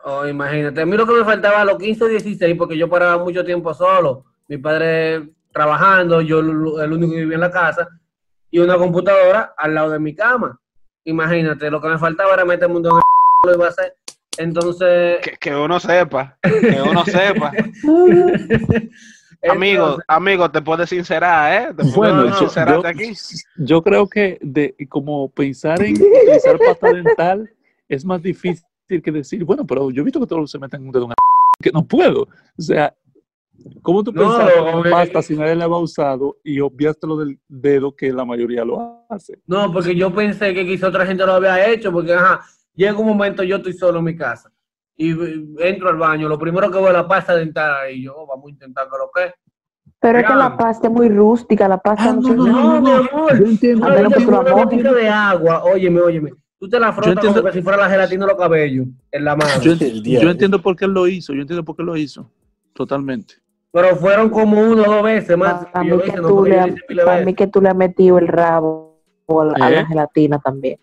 Oh, 0.04 0.26
imagínate, 0.26 0.80
a 0.80 0.86
mí 0.86 0.96
lo 0.96 1.06
que 1.06 1.12
me 1.12 1.24
faltaba 1.24 1.60
a 1.60 1.64
los 1.64 1.76
15 1.78 2.04
o 2.04 2.08
16, 2.08 2.56
porque 2.56 2.76
yo 2.76 2.88
paraba 2.88 3.22
mucho 3.22 3.44
tiempo 3.44 3.74
solo. 3.74 4.24
Mi 4.48 4.56
padre 4.58 5.28
trabajando, 5.52 6.20
yo 6.22 6.40
el 6.40 6.92
único 6.92 7.12
que 7.12 7.18
vivía 7.20 7.34
en 7.34 7.40
la 7.40 7.50
casa, 7.50 7.88
y 8.50 8.58
una 8.60 8.76
computadora 8.78 9.52
al 9.56 9.74
lado 9.74 9.90
de 9.90 9.98
mi 9.98 10.14
cama. 10.14 10.58
Imagínate, 11.04 11.70
lo 11.70 11.80
que 11.80 11.88
me 11.88 11.98
faltaba 11.98 12.34
era 12.34 12.44
meterme 12.44 12.76
un 12.76 12.86
el 12.86 12.92
lo 13.44 13.54
iba 13.54 13.66
a 13.66 13.68
hacer. 13.68 13.94
Entonces, 14.38 15.18
Que, 15.22 15.32
que 15.38 15.54
uno 15.54 15.78
sepa, 15.80 16.38
que 16.42 16.80
uno 16.82 17.04
sepa. 17.04 17.52
Amigo, 19.48 19.82
entonces, 19.84 20.04
amigo, 20.08 20.50
te 20.50 20.60
puedes 20.60 20.90
sincerar, 20.90 21.52
¿eh? 21.70 21.74
Te 21.74 21.82
Bueno, 21.94 22.32
sincerarte 22.36 22.82
yo- 22.82 22.88
aquí. 22.88 23.12
yo 23.56 23.82
creo 23.82 24.06
que 24.08 24.38
de 24.42 24.74
como 24.88 25.30
pensar 25.30 25.82
en 25.82 25.94
utilizar 25.94 26.58
pasta 26.58 26.92
dental 26.92 27.50
es 27.88 28.04
más 28.04 28.22
difícil 28.22 28.64
que 28.98 29.12
decir, 29.12 29.44
bueno, 29.44 29.64
pero 29.66 29.90
yo 29.90 30.03
he 30.03 30.05
visto 30.05 30.18
que 30.20 30.26
todos 30.26 30.50
se 30.50 30.59
meten 30.59 30.85
un 30.85 30.90
dedo 30.92 31.05
en 31.05 31.11
el 31.11 31.14
que 31.62 31.70
no 31.70 31.85
puedo. 31.87 32.22
O 32.22 32.62
sea, 32.62 32.94
¿cómo 33.83 34.03
tú 34.03 34.12
No, 34.12 34.22
pensar 34.22 34.50
no, 34.57 34.85
eh, 34.85 34.90
pasta 34.90 35.22
si 35.22 35.37
nadie 35.37 35.55
la 35.55 35.66
ha 35.66 35.79
usado 35.79 36.38
y 36.42 36.59
obviaste 36.61 37.07
lo 37.07 37.16
del 37.16 37.38
dedo 37.48 37.94
que 37.94 38.12
la 38.12 38.24
mayoría 38.24 38.64
lo 38.64 39.05
hace? 39.09 39.38
no, 39.46 39.72
porque 39.72 39.94
yo 39.94 40.12
pensé 40.14 40.53
que 40.55 40.66
quizá 40.66 40.88
otra 40.88 41.07
gente 41.07 41.24
lo 41.24 41.35
había 41.35 41.68
hecho, 41.70 41.92
porque 41.92 42.14
ajá, 42.14 42.40
llega 42.74 42.98
un 42.98 43.07
momento, 43.07 43.42
yo 43.42 43.57
estoy 43.57 43.72
solo 43.74 43.98
en 44.00 44.05
mi 44.07 44.16
casa. 44.16 44.50
Y 44.96 45.12
eh, 45.12 45.44
entro 45.61 45.88
al 45.88 45.96
baño, 45.96 46.29
lo 46.29 46.38
primero 46.38 46.70
que 46.70 46.76
veo 46.79 46.88
es 46.88 46.92
la 46.92 47.09
pasta 47.09 47.35
dental 47.35 47.90
y 47.92 48.05
yo, 48.05 48.14
oh, 48.16 48.26
vamos 48.26 48.48
a 48.48 48.50
intentar 48.50 48.85
que 48.87 48.96
lo 48.98 49.11
que. 49.14 49.35
Pero 50.03 50.18
es 50.18 50.26
que 50.26 50.35
la 50.35 50.57
pasta 50.57 50.88
es 50.88 50.92
muy 50.94 51.11
rústica, 51.11 51.68
la 51.68 51.76
pasta 51.79 52.11
Ah, 52.11 52.12
no, 52.14 52.20
no, 52.22 52.29
se 52.29 52.35
no, 52.35 52.42
usa. 52.44 52.53
No, 52.53 52.81
mi 52.81 52.90
amor. 52.90 53.38
Yo 53.38 53.44
entiendo, 53.46 53.85
A 53.87 53.88
No, 53.90 53.94
yo 53.96 54.03
menos 54.03 54.12
yo 54.12 54.18
que 54.18 54.24
tú 54.24 54.31
tengo 54.31 54.31
la 54.31 54.40
una 54.40 54.50
mojes. 54.53 54.64
gotica 54.64 54.92
de 54.94 55.09
agua, 55.09 55.64
óyeme, 55.64 56.00
óyeme. 56.00 56.31
Tú 56.61 56.68
te 56.68 56.79
la 56.79 56.92
frotas 56.92 57.12
entiendo- 57.14 57.40
como 57.40 57.51
que 57.51 57.59
si 57.59 57.62
fuera 57.62 57.79
la 57.79 57.88
gelatina 57.88 58.27
de 58.27 58.33
los 58.33 58.38
cabellos 58.38 58.87
en 59.11 59.25
la 59.25 59.35
mano. 59.35 59.62
yo, 59.62 59.73
entiendo 60.31 60.61
por 60.61 60.77
qué 60.77 60.85
él 60.85 60.90
lo 60.92 61.09
hizo, 61.09 61.33
yo 61.33 61.40
entiendo 61.40 61.64
por 61.64 61.75
qué 61.75 61.83
lo 61.83 61.96
hizo, 61.96 62.31
totalmente. 62.75 63.35
Pero 63.73 63.96
fueron 63.96 64.29
como 64.29 64.61
uno 64.61 64.83
o 64.83 64.94
dos 64.96 65.03
veces 65.03 65.38
más. 65.38 65.64
Para 65.66 65.85
mí, 65.85 65.99
que 66.03 67.46
tú 67.46 67.62
le, 67.62 67.68
has 67.68 67.77
metido 67.77 68.18
el 68.18 68.29
rabo 68.29 69.01
a 69.29 69.44
la, 69.44 69.53
a 69.66 69.70
la 69.70 69.81
¿Eh? 69.81 69.87
gelatina 69.87 70.38
también. 70.38 70.79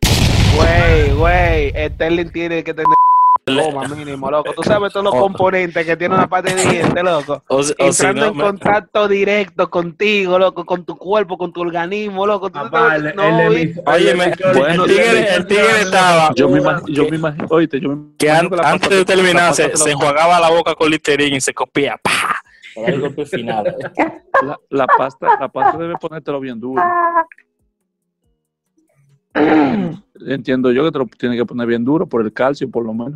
Güey, 0.56 1.16
güey, 1.16 1.90
Sterling 1.90 2.32
tiene 2.32 2.63
que 2.63 2.74
tener 2.74 2.88
goma 3.56 3.88
mínimo, 3.88 4.30
loco. 4.32 4.54
Tú 4.54 4.64
sabes 4.64 4.92
todos 4.94 5.04
los 5.06 5.14
Oh. 5.16 5.20
componentes 5.20 5.86
que 5.86 5.96
tiene 5.98 6.16
una 6.16 6.28
parte 6.28 6.54
de 6.54 6.66
diente, 6.66 7.04
loco. 7.04 7.44
O, 7.48 7.58
o 7.58 7.64
si 7.64 7.74
Entrando 7.78 8.22
no, 8.22 8.28
en 8.32 8.38
me- 8.38 8.44
contacto 8.44 9.08
directo 9.08 9.70
contigo, 9.70 10.38
loco, 10.40 10.66
con 10.66 10.86
tu 10.86 10.98
cuerpo, 10.98 11.38
con 11.38 11.52
tu 11.54 11.62
organismo, 11.62 12.26
loco. 12.26 12.50
Tú 12.50 12.54
Papá, 12.60 12.96
el- 12.96 13.16
no, 13.16 13.24
el 13.24 13.74
Óyeme, 13.86 14.26
el 14.26 14.32
emisor- 14.34 14.58
bueno, 14.58 14.84
el 14.86 14.90
tigre- 14.92 15.10
emisor- 15.12 15.36
el 15.38 15.48
tigre 15.48 15.82
estaba- 15.82 16.34
Yo 16.36 16.50
me, 16.50 16.62
yo 16.88 17.04
imagino, 17.06 17.48
oíste, 17.50 17.80
yo 17.80 17.90
me 17.90 18.16
que 18.18 18.28
imagino 18.28 18.56
an- 18.56 18.62
la 18.64 18.70
antes 18.72 18.90
de 18.90 19.06
terminar 19.06 19.54
se, 19.54 19.76
se 19.78 19.92
enjuagaba 19.92 20.40
la 20.40 20.50
boca 20.50 20.76
con 20.76 20.90
Listerine 20.90 21.38
y 21.38 21.42
se 21.42 21.54
copia. 21.54 21.98
¡pa! 22.02 22.12
Para 22.76 22.88
el 22.90 23.02
golpe 23.02 23.26
final. 23.26 23.76
La, 24.44 24.56
la 24.70 24.86
pasta, 24.86 25.30
la 25.40 25.48
pasta 25.50 25.80
debe 25.80 25.96
ponértelo 26.00 26.40
bien 26.40 26.60
duro. 26.60 26.80
Entiendo 30.28 30.71
yo 30.71 30.84
que 30.86 30.91
te 30.91 30.97
lo 31.00 31.06
tienes 31.06 31.38
que 31.38 31.45
poner 31.45 31.67
bien 31.67 31.84
duro 31.86 32.06
por 32.08 32.21
el 32.21 32.34
calcio, 32.34 32.69
por 32.69 32.86
lo 32.86 32.93
menos. 32.93 33.13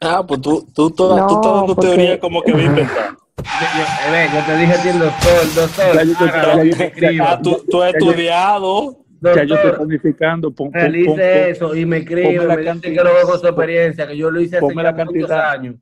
Ah, 0.00 0.24
pues 0.26 0.40
tú, 0.40 0.66
tú, 0.74 0.90
toda, 0.90 1.20
No, 1.20 1.26
tú 1.26 1.34
estás 1.36 1.52
dando 1.54 1.74
porque- 1.74 1.88
teoría 1.90 2.20
como 2.20 2.42
que 2.42 2.52
a 2.52 2.58
inventar. 2.62 3.16
Yo, 3.36 3.42
yo- 3.76 4.14
eh, 4.16 4.28
te 4.46 4.56
dije 4.58 4.72
a 4.72 4.82
ti 4.82 4.88
el 4.88 4.98
doctor, 4.98 6.00
el 6.00 6.14
doctor. 6.14 6.76
Te- 6.78 6.86
escriba. 6.86 7.26
Ah, 7.32 7.40
tú, 7.42 7.62
tú 7.70 7.82
has 7.82 7.94
estudiado. 7.94 8.96
Ya 9.20 9.32
yo 9.36 9.40
estoy 9.42 9.46
Doctor, 9.56 9.76
planificando. 9.78 10.50
Pon, 10.50 10.66
pon- 10.66 10.72
pon- 10.72 10.80
realice 10.80 11.10
pon- 11.10 11.20
eso 11.20 11.74
y 11.76 11.86
me 11.86 11.96
escribe, 11.98 12.34
la 12.36 12.44
me 12.44 12.56
dice 12.58 12.64
cantidad. 12.64 12.92
que 13.02 13.08
lo 13.08 13.14
veo 13.14 13.26
con 13.26 13.40
su 13.40 13.46
experiencia, 13.46 14.06
que 14.06 14.16
yo 14.18 14.30
lo 14.30 14.40
hice 14.40 14.58
hace 14.58 14.74
la 14.74 14.94
cantidad. 14.96 15.50
años. 15.50 15.76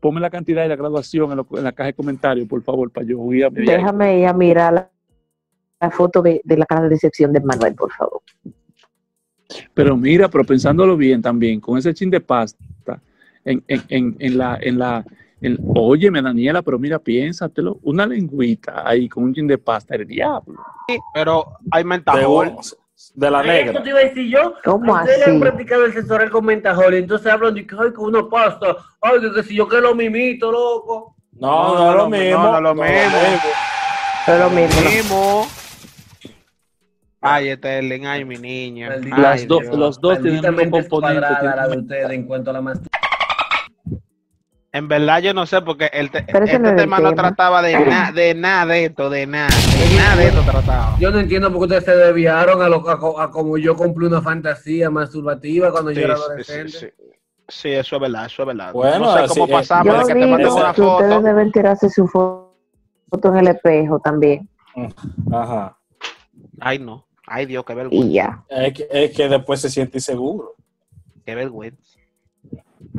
ponme 0.00 0.18
la 0.20 0.30
cantidad 0.30 0.64
y 0.64 0.68
la 0.68 0.76
graduación 0.76 1.30
en, 1.30 1.36
lo- 1.36 1.46
en 1.58 1.62
la 1.64 1.72
caja 1.72 1.88
de 1.88 1.92
comentarios, 1.94 2.48
por 2.48 2.62
favor, 2.62 2.90
para 2.90 3.06
yo 3.06 3.18
de 3.28 3.44
ahí. 3.44 3.52
Déjame 3.66 4.20
ir 4.20 4.26
a 4.26 4.32
mirar 4.32 4.72
la, 4.72 4.90
la 5.78 5.90
foto 5.90 6.22
de, 6.22 6.40
de 6.42 6.56
la 6.56 6.64
cara 6.64 6.82
de 6.84 6.88
decepción 6.88 7.32
de 7.34 7.40
Manuel, 7.40 7.74
por 7.74 7.92
favor. 7.92 8.22
Pero 9.74 9.96
mira, 9.96 10.28
pero 10.28 10.44
pensándolo 10.44 10.96
bien 10.96 11.20
también, 11.22 11.60
con 11.60 11.78
ese 11.78 11.92
chin 11.94 12.10
de 12.10 12.20
pasta, 12.20 13.00
en, 13.44 13.62
en, 13.68 13.82
en, 13.88 14.16
en 14.18 14.38
la, 14.38 14.58
en 14.60 14.78
la, 14.78 15.04
en- 15.40 15.58
óyeme 15.74 16.20
Daniela, 16.22 16.62
pero 16.62 16.78
mira, 16.78 16.98
piénsatelo, 16.98 17.78
una 17.82 18.06
lengüita 18.06 18.86
ahí 18.88 19.08
con 19.08 19.24
un 19.24 19.34
chin 19.34 19.46
de 19.46 19.58
pasta, 19.58 19.94
el 19.94 20.06
diablo. 20.06 20.60
Pero 21.14 21.52
hay 21.70 21.84
mentajol. 21.84 22.52
de 23.14 23.30
la 23.30 23.42
negra. 23.42 23.70
Esto 23.72 23.82
te 23.82 23.88
iba 23.90 23.98
a 23.98 24.02
decir 24.02 24.28
yo. 24.28 24.54
¿Cómo 24.64 24.92
Ustedes 24.94 25.18
le 25.18 25.24
así? 25.24 25.32
han 25.32 25.40
practicado 25.40 25.84
el 25.86 25.92
sensor 25.94 26.30
con 26.30 26.44
mentajol 26.44 26.94
entonces 26.94 27.26
hablan 27.32 27.54
de 27.54 27.66
que, 27.66 27.74
ay, 27.78 27.92
con 27.92 28.14
una 28.14 28.28
pasta. 28.28 28.76
Ay, 29.00 29.20
que, 29.20 29.32
que 29.32 29.42
si 29.42 29.54
yo 29.56 29.66
que 29.68 29.80
lo 29.80 29.94
mimito, 29.94 30.52
loco. 30.52 31.16
No, 31.32 31.74
no, 31.74 31.78
No, 31.78 31.90
es 31.90 31.96
lo 31.96 32.02
no, 32.02 32.10
mismo. 32.10 32.42
no, 32.44 32.52
no 32.52 32.60
lo 32.60 32.74
mismo. 32.74 33.18
Pero 34.26 34.38
lo 34.44 34.50
mismo. 34.50 34.80
¿no? 34.82 34.90
Mismo. 34.90 35.46
Ay, 37.22 37.54
Sterling, 37.54 38.06
ay, 38.06 38.24
mi 38.24 38.36
niña. 38.38 38.88
Maldita- 38.88 39.18
Las 39.18 39.46
dos- 39.46 39.60
Dios. 39.62 39.76
los 39.76 40.00
dos 40.00 40.20
tienen 40.20 40.44
un 40.44 40.70
componente. 40.70 40.88
cuadrada 40.88 41.56
la 41.56 41.68
de 41.68 41.78
ustedes 41.78 42.10
en 42.10 42.24
cuanto 42.26 42.50
a 42.50 42.52
la 42.54 42.60
masturbación. 42.62 43.00
En 44.72 44.86
verdad 44.86 45.20
yo 45.20 45.34
no 45.34 45.46
sé 45.46 45.60
porque 45.62 45.90
el 45.92 46.10
te- 46.12 46.18
este 46.20 46.32
no 46.38 46.46
era 46.46 46.70
el 46.70 46.76
tema 46.76 47.00
no 47.00 47.10
tema. 47.10 47.22
trataba 47.22 47.60
de 47.60 47.72
nada, 47.84 48.12
de 48.12 48.34
nada 48.34 48.66
de 48.66 48.84
esto, 48.84 49.10
de 49.10 49.26
nada, 49.26 49.48
de 49.48 49.96
nada 49.98 50.16
de 50.16 50.28
esto 50.28 50.42
trataba. 50.42 50.96
Yo 51.00 51.10
no 51.10 51.18
entiendo 51.18 51.50
por 51.52 51.58
qué 51.68 51.76
ustedes 51.76 51.84
se 51.84 51.96
desviaron 51.96 52.62
a, 52.62 52.68
lo, 52.68 52.88
a, 52.88 53.24
a 53.24 53.30
como 53.32 53.58
yo 53.58 53.74
cumplí 53.76 54.06
una 54.06 54.22
fantasía 54.22 54.88
masturbativa 54.88 55.72
cuando 55.72 55.90
Sí, 55.90 55.96
yo 55.96 56.02
era 56.04 56.16
sí, 56.16 56.22
adolescente. 56.24 56.72
sí, 56.72 56.78
sí. 56.86 57.04
Sí, 57.48 57.68
eso 57.70 57.96
es 57.96 58.02
verdad, 58.02 58.26
eso 58.26 58.42
es 58.42 58.46
verdad. 58.46 58.72
Bueno, 58.72 58.98
no 59.00 59.18
sé 59.18 59.34
cómo 59.34 59.48
pasamos 59.48 59.86
Yo 59.86 59.92
de 59.98 60.06
que 60.06 60.12
te 60.12 60.18
digo 60.20 60.28
una 60.28 60.72
que 60.72 60.82
ustedes 60.82 61.14
foto. 61.14 61.20
deben 61.22 61.50
tirarse 61.52 61.90
su 61.90 62.06
fo- 62.06 62.48
foto 63.10 63.28
en 63.30 63.36
el 63.38 63.48
espejo 63.48 63.98
también. 63.98 64.48
Ajá. 65.32 65.76
Ay, 66.60 66.78
no. 66.78 67.04
Ay, 67.32 67.46
Dios, 67.46 67.64
qué 67.64 67.74
vergüenza. 67.74 68.06
Y 68.08 68.12
ya. 68.12 68.44
Es 68.48 68.72
que, 68.74 68.88
es 68.90 69.16
que 69.16 69.28
después 69.28 69.60
se 69.60 69.70
siente 69.70 69.98
inseguro. 69.98 70.56
Qué 71.24 71.34
vergüenza. 71.36 71.98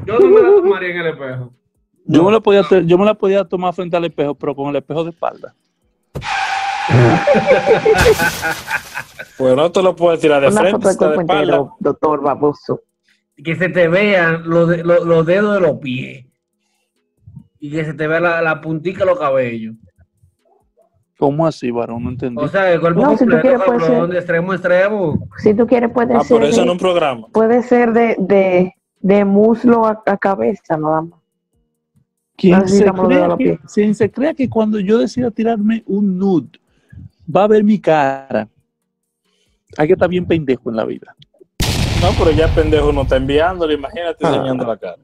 Yo 0.06 0.20
no 0.20 0.28
me 0.30 0.42
la 0.42 0.48
tomaría 0.56 0.90
en 0.92 0.98
el 1.02 1.08
espejo. 1.08 1.54
Yo, 2.06 2.24
me 2.24 2.32
la 2.32 2.40
podía, 2.40 2.62
yo 2.86 2.98
me 2.98 3.06
la 3.06 3.14
podía 3.14 3.44
tomar 3.44 3.74
frente 3.74 3.98
al 3.98 4.06
espejo, 4.06 4.34
pero 4.36 4.56
con 4.56 4.70
el 4.70 4.78
espejo 4.78 5.04
de 5.04 5.10
espalda. 5.10 5.54
Pues 9.38 9.56
no 9.56 9.72
te 9.72 9.82
lo 9.82 9.96
puedes 9.96 10.20
tirar 10.20 10.42
de 10.42 10.48
Una 10.50 10.62
frente, 10.62 10.88
foto 10.92 11.10
de 11.10 11.16
espalda. 11.22 11.42
entero, 11.42 11.76
doctor 11.80 12.22
baboso. 12.22 12.82
Que 13.44 13.56
se 13.56 13.70
te 13.70 13.88
vean 13.88 14.44
los, 14.48 14.70
de- 14.70 14.84
los, 14.84 15.04
los 15.06 15.26
dedos 15.26 15.56
de 15.56 15.62
los 15.62 15.78
pies. 15.80 16.26
Y 17.60 17.72
que 17.72 17.86
se 17.86 17.94
te 17.94 18.06
vea 18.08 18.20
la, 18.20 18.42
la 18.42 18.62
puntica 18.62 19.00
de 19.00 19.06
los 19.08 19.20
cabellos. 19.20 19.76
¿Cómo 21.22 21.46
así, 21.46 21.70
varón? 21.70 22.04
No 22.04 22.10
entendí. 22.10 22.42
O 22.44 22.48
sea, 22.48 22.74
el 22.74 22.82
cuerpo 22.82 23.00
No, 23.02 23.12
si 23.12 23.26
tú 23.26 23.32
completo, 23.32 23.42
quieres, 23.44 23.62
puede 23.64 23.80
cabrón, 23.80 24.00
ser. 24.00 24.10
de 24.10 24.18
extremo 24.18 24.52
a 24.52 24.56
extremo. 24.56 25.28
Si 25.38 25.54
tú 25.54 25.68
quieres, 25.68 25.92
puede 25.92 26.16
Ah, 26.16 26.24
ser, 26.24 26.38
por 26.40 26.48
eso 26.48 26.64
en 26.64 26.70
un 26.72 26.78
programa. 26.80 27.28
puede 27.32 27.62
ser 27.62 27.94
de, 27.94 28.16
de, 28.18 28.74
de 29.02 29.24
muslo 29.26 29.86
a, 29.86 30.02
a 30.04 30.18
cabeza, 30.18 30.78
nada 30.78 31.02
más. 31.04 31.20
¿Quién 32.36 32.68
se, 32.68 32.86
la 32.88 33.38
que, 33.38 33.60
quien 33.72 33.94
se 33.94 34.10
crea 34.10 34.34
que 34.34 34.50
cuando 34.50 34.80
yo 34.80 34.98
decida 34.98 35.30
tirarme 35.30 35.84
un 35.86 36.18
nude, 36.18 36.48
va 37.34 37.44
a 37.44 37.48
ver 37.48 37.64
mi 37.64 37.80
cara? 37.80 38.48
Hay 39.78 39.86
que 39.86 39.94
estar 39.94 40.10
bien 40.10 40.26
pendejo 40.26 40.72
en 40.72 40.76
la 40.76 40.86
vida. 40.86 41.16
No, 42.02 42.08
pero 42.18 42.32
ya 42.32 42.46
el 42.46 42.52
pendejo 42.52 42.92
no 42.92 43.04
está 43.04 43.18
enviándolo, 43.18 43.72
imagínate 43.72 44.26
Ah. 44.26 44.30
enseñando 44.30 44.66
la 44.66 44.76
cara. 44.76 44.98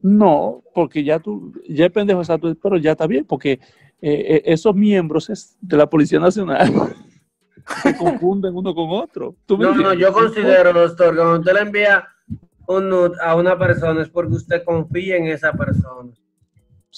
No, 0.00 0.62
porque 0.72 1.02
ya 1.02 1.18
tú, 1.18 1.52
ya 1.68 1.86
es 1.86 1.90
pendejo 1.90 2.20
exacto, 2.20 2.54
pero 2.62 2.76
ya 2.76 2.92
está 2.92 3.08
bien, 3.08 3.24
porque 3.24 3.58
eh, 4.00 4.36
eh, 4.36 4.42
esos 4.44 4.74
miembros 4.74 5.30
es 5.30 5.56
de 5.60 5.76
la 5.76 5.88
Policía 5.88 6.20
Nacional 6.20 6.72
se 7.82 7.96
confunden 7.96 8.54
uno 8.54 8.74
con 8.74 8.90
otro. 8.90 9.36
¿Tú 9.46 9.58
me 9.58 9.64
No, 9.64 9.74
no, 9.74 9.94
yo 9.94 10.12
considero, 10.12 10.72
doctor, 10.72 11.10
que 11.10 11.16
cuando 11.16 11.38
usted 11.40 11.52
le 11.52 11.60
envía 11.60 12.08
un 12.68 12.88
nude 12.88 13.16
a 13.22 13.34
una 13.34 13.58
persona 13.58 14.02
es 14.02 14.08
porque 14.08 14.34
usted 14.34 14.64
confía 14.64 15.16
en 15.16 15.26
esa 15.26 15.52
persona. 15.52 16.12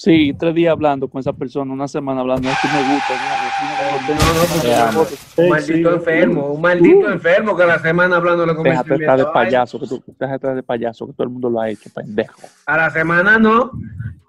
Sí, 0.01 0.33
tres 0.39 0.55
días 0.55 0.71
hablando 0.71 1.09
con 1.09 1.19
esa 1.19 1.33
persona, 1.33 1.73
una 1.73 1.85
semana 1.89 2.21
hablando, 2.21 2.47
esto 2.47 2.67
me 2.73 2.93
gusta. 2.93 3.13
No, 4.95 5.43
un 5.43 5.49
maldito 5.49 5.89
sí. 5.89 5.95
enfermo, 5.95 6.47
un 6.53 6.61
maldito 6.61 7.11
enfermo 7.11 7.57
que 7.57 7.65
la 7.65 7.79
semana 7.79 8.15
hablándole 8.15 8.55
con 8.55 8.63
Déjate 8.63 8.93
estar 8.95 9.17
de 9.17 9.25
Ay, 9.25 9.29
payaso, 9.33 9.77
que 9.77 9.87
tú, 9.87 10.01
déjate 10.17 10.35
estar 10.35 10.55
de 10.55 10.63
payaso, 10.63 11.05
que 11.05 11.11
todo 11.11 11.25
el 11.25 11.31
mundo 11.31 11.49
lo 11.49 11.59
ha 11.59 11.69
hecho, 11.69 11.89
pendejo. 11.93 12.39
A 12.65 12.77
la 12.77 12.89
semana 12.91 13.37
no, 13.37 13.71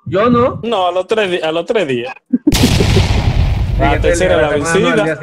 yo 0.07 0.29
no. 0.29 0.59
No, 0.65 0.89
a 0.89 0.93
los 0.93 1.07
tres, 1.07 1.41
a 1.41 1.53
los 1.53 1.65
tres 1.67 1.87
días. 1.87 2.15
La 3.79 4.01
tercera 4.01 4.39
la 4.39 4.49
al 4.49 4.55
vencida. 4.55 5.19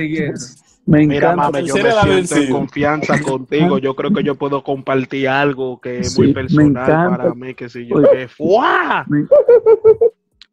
Me 0.86 1.05
Mira, 1.05 1.31
encanta. 1.33 1.51
mami, 1.51 1.67
yo 1.67 1.75
me 1.75 1.81
tercera 1.81 1.95
la 1.95 2.03
siento 2.03 2.36
en 2.38 2.51
confianza 2.53 3.21
contigo. 3.21 3.79
Yo 3.79 3.93
creo 3.97 4.13
que 4.13 4.23
yo 4.23 4.36
puedo 4.36 4.63
compartir 4.63 5.27
algo 5.27 5.81
que 5.81 5.99
es 5.99 6.13
Sí, 6.13 6.21
muy 6.21 6.33
personal 6.33 7.17
para 7.17 7.33
mí, 7.33 7.53
que 7.53 7.67
si 7.67 7.86
yo 7.86 7.97
Oye, 7.97 8.07
que 8.13 8.27
¡Fua! 8.29 9.03
me- 9.10 9.25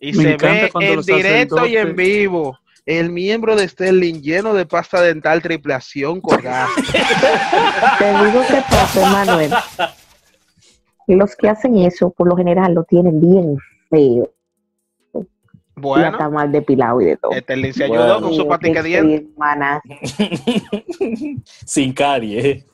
Y 0.00 0.12
Me 0.12 0.22
se 0.22 0.36
ve 0.36 0.70
en 0.80 1.00
directo 1.02 1.66
y 1.66 1.76
en 1.76 1.96
vivo. 1.96 2.58
El 2.86 3.10
miembro 3.10 3.56
de 3.56 3.66
Sterling 3.66 4.20
lleno 4.20 4.52
de 4.52 4.66
pasta 4.66 5.00
dental 5.00 5.40
triplación 5.40 6.20
colgada. 6.20 6.68
Te 7.98 8.04
digo 8.24 8.42
que 8.46 8.62
pasa, 8.70 9.10
Manuel. 9.10 9.50
Y 11.06 11.14
los 11.14 11.34
que 11.36 11.48
hacen 11.48 11.78
eso, 11.78 12.10
por 12.10 12.28
lo 12.28 12.36
general, 12.36 12.74
lo 12.74 12.84
tienen 12.84 13.20
bien 13.20 13.56
feo. 13.88 14.30
Y 15.14 15.20
hasta 15.80 15.80
Bueno, 15.80 16.30
mal 16.30 16.52
depilado 16.52 17.00
y 17.00 17.06
de 17.06 17.16
todo. 17.16 17.32
Sterling 17.32 17.72
se 17.72 17.86
Bueno. 17.88 18.02
ayudó 18.04 18.20
con 18.22 18.34
su 18.34 18.46
patica 18.46 18.82
de 18.82 18.88
dientes. 18.90 19.22
hermana. 19.32 19.80
Sin 21.64 21.92
carie. 21.94 22.64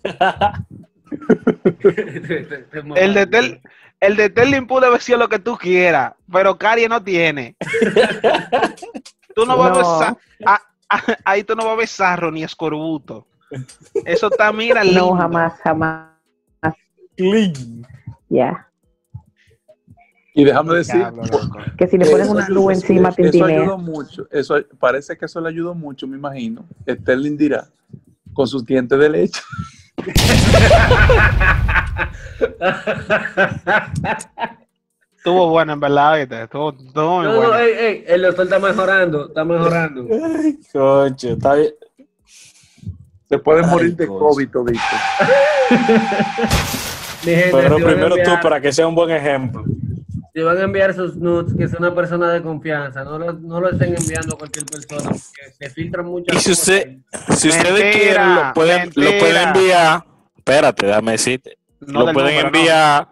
El 2.96 3.14
de, 3.14 3.26
Tel- 3.26 3.60
el 4.00 4.16
de 4.16 4.28
Sterling 4.28 4.66
pudo 4.66 4.86
haber 4.86 5.00
sido 5.02 5.18
lo 5.18 5.28
que 5.28 5.38
tú 5.38 5.56
quieras, 5.56 6.14
pero 6.30 6.56
Carie 6.58 6.88
no 6.88 7.02
tiene. 7.02 7.56
tú 9.34 9.44
no 9.46 9.56
vas 9.56 9.76
a 10.02 10.16
a- 10.46 10.60
a- 10.88 11.16
ahí 11.24 11.44
tú 11.44 11.54
no 11.54 11.64
vas 11.64 11.74
a 11.74 11.76
ver 11.76 11.86
sarro 11.88 12.30
ni 12.30 12.42
escorbuto. 12.42 13.26
Eso 14.04 14.28
está, 14.30 14.52
mira, 14.52 14.82
lindo. 14.84 15.00
No, 15.10 15.16
jamás, 15.16 15.52
jamás. 15.62 16.08
Clean. 17.16 17.86
Ya. 18.28 18.66
Y 20.34 20.44
déjame 20.44 20.76
decir. 20.76 21.04
Que 21.76 21.86
si 21.88 21.98
le 21.98 22.06
ponen 22.06 22.22
Eso- 22.22 22.32
una 22.32 22.44
eso- 22.44 22.52
luz 22.52 22.72
encima, 22.74 23.08
eso 23.10 23.16
tintinea. 23.22 23.60
ayudó 23.60 23.76
mucho. 23.78 24.26
Eso 24.30 24.56
parece 24.78 25.18
que 25.18 25.24
eso 25.26 25.40
le 25.40 25.48
ayudó 25.48 25.74
mucho, 25.74 26.06
me 26.06 26.16
imagino. 26.16 26.64
Sterling 26.88 27.36
dirá 27.36 27.66
con 28.32 28.46
sus 28.46 28.64
dientes 28.64 28.98
de 28.98 29.08
leche. 29.10 29.40
Estuvo 35.16 35.48
bueno, 35.50 35.72
en 35.74 35.80
verdad, 35.80 36.18
¿viste? 36.18 36.42
Estuvo, 36.44 36.70
estuvo 36.70 37.16
muy 37.16 37.24
No, 37.26 37.32
no, 37.32 37.36
bueno. 37.38 37.58
ey, 37.58 37.72
ey, 37.78 38.04
el 38.06 38.22
doctor 38.22 38.44
está 38.46 38.58
mejorando, 38.58 39.28
está 39.28 39.44
mejorando. 39.44 40.06
Coche, 40.72 41.32
está 41.32 41.54
bien. 41.54 41.74
Se 43.28 43.38
pueden 43.38 43.64
Ay, 43.66 43.70
morir 43.70 43.96
de. 43.96 44.06
COVID 44.06 44.48
todito. 44.50 44.80
Pero 47.24 47.76
si 47.76 47.82
primero 47.84 48.16
tú, 48.24 48.30
para 48.42 48.60
que 48.60 48.72
sea 48.72 48.86
un 48.88 48.94
buen 48.94 49.10
ejemplo. 49.10 49.62
Si 50.32 50.40
van 50.42 50.56
a 50.56 50.62
enviar 50.62 50.94
sus 50.94 51.16
nudes, 51.16 51.52
que 51.56 51.68
sea 51.68 51.78
una 51.80 51.94
persona 51.94 52.32
de 52.32 52.40
confianza, 52.42 53.04
no 53.04 53.18
lo, 53.18 53.32
no 53.34 53.60
lo 53.60 53.70
estén 53.70 53.94
enviando 53.96 54.34
a 54.36 54.38
cualquier 54.38 54.64
persona, 54.64 55.02
porque 55.10 55.52
se 55.58 55.70
filtran 55.70 56.06
muchas 56.06 56.34
Y 56.36 56.40
si 56.40 56.50
cosas. 56.50 56.68
usted, 56.68 56.96
si 57.36 57.48
ustedes 57.50 57.72
Mentira, 57.72 57.92
quieren, 57.92 58.34
lo 58.36 58.52
pueden, 58.54 58.90
lo 58.94 59.18
pueden 59.18 59.48
enviar. 59.48 60.04
Espérate, 60.36 60.86
déjame 60.86 61.12
decirte. 61.12 61.58
No 61.80 62.06
lo 62.06 62.12
pueden 62.12 62.36
número, 62.36 62.46
enviar. 62.48 63.08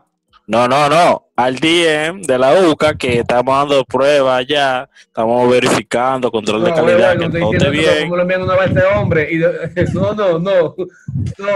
No, 0.46 0.66
no, 0.66 0.88
no. 0.88 1.26
Al 1.36 1.56
DM 1.56 2.22
de 2.22 2.38
la 2.38 2.54
UCA, 2.54 2.94
que 2.94 3.18
estamos 3.20 3.54
dando 3.54 3.84
pruebas 3.84 4.46
ya. 4.46 4.88
Estamos 5.00 5.50
verificando, 5.50 6.30
control 6.30 6.64
de 6.64 6.70
No, 6.70 6.76
calidad, 6.76 7.16
güey, 7.16 7.30
que 7.30 7.38
todo 7.38 7.52
esté 7.52 7.70
bien. 7.70 8.00
como 8.04 8.16
lo 8.16 8.22
envían 8.22 8.42
una 8.42 8.56
vez 8.56 8.74
de 8.74 8.82
hombre. 8.84 9.28
Y 9.30 9.36
de- 9.38 9.88
no, 9.94 10.14
no, 10.14 10.38
no, 10.38 10.74
no. 11.38 11.46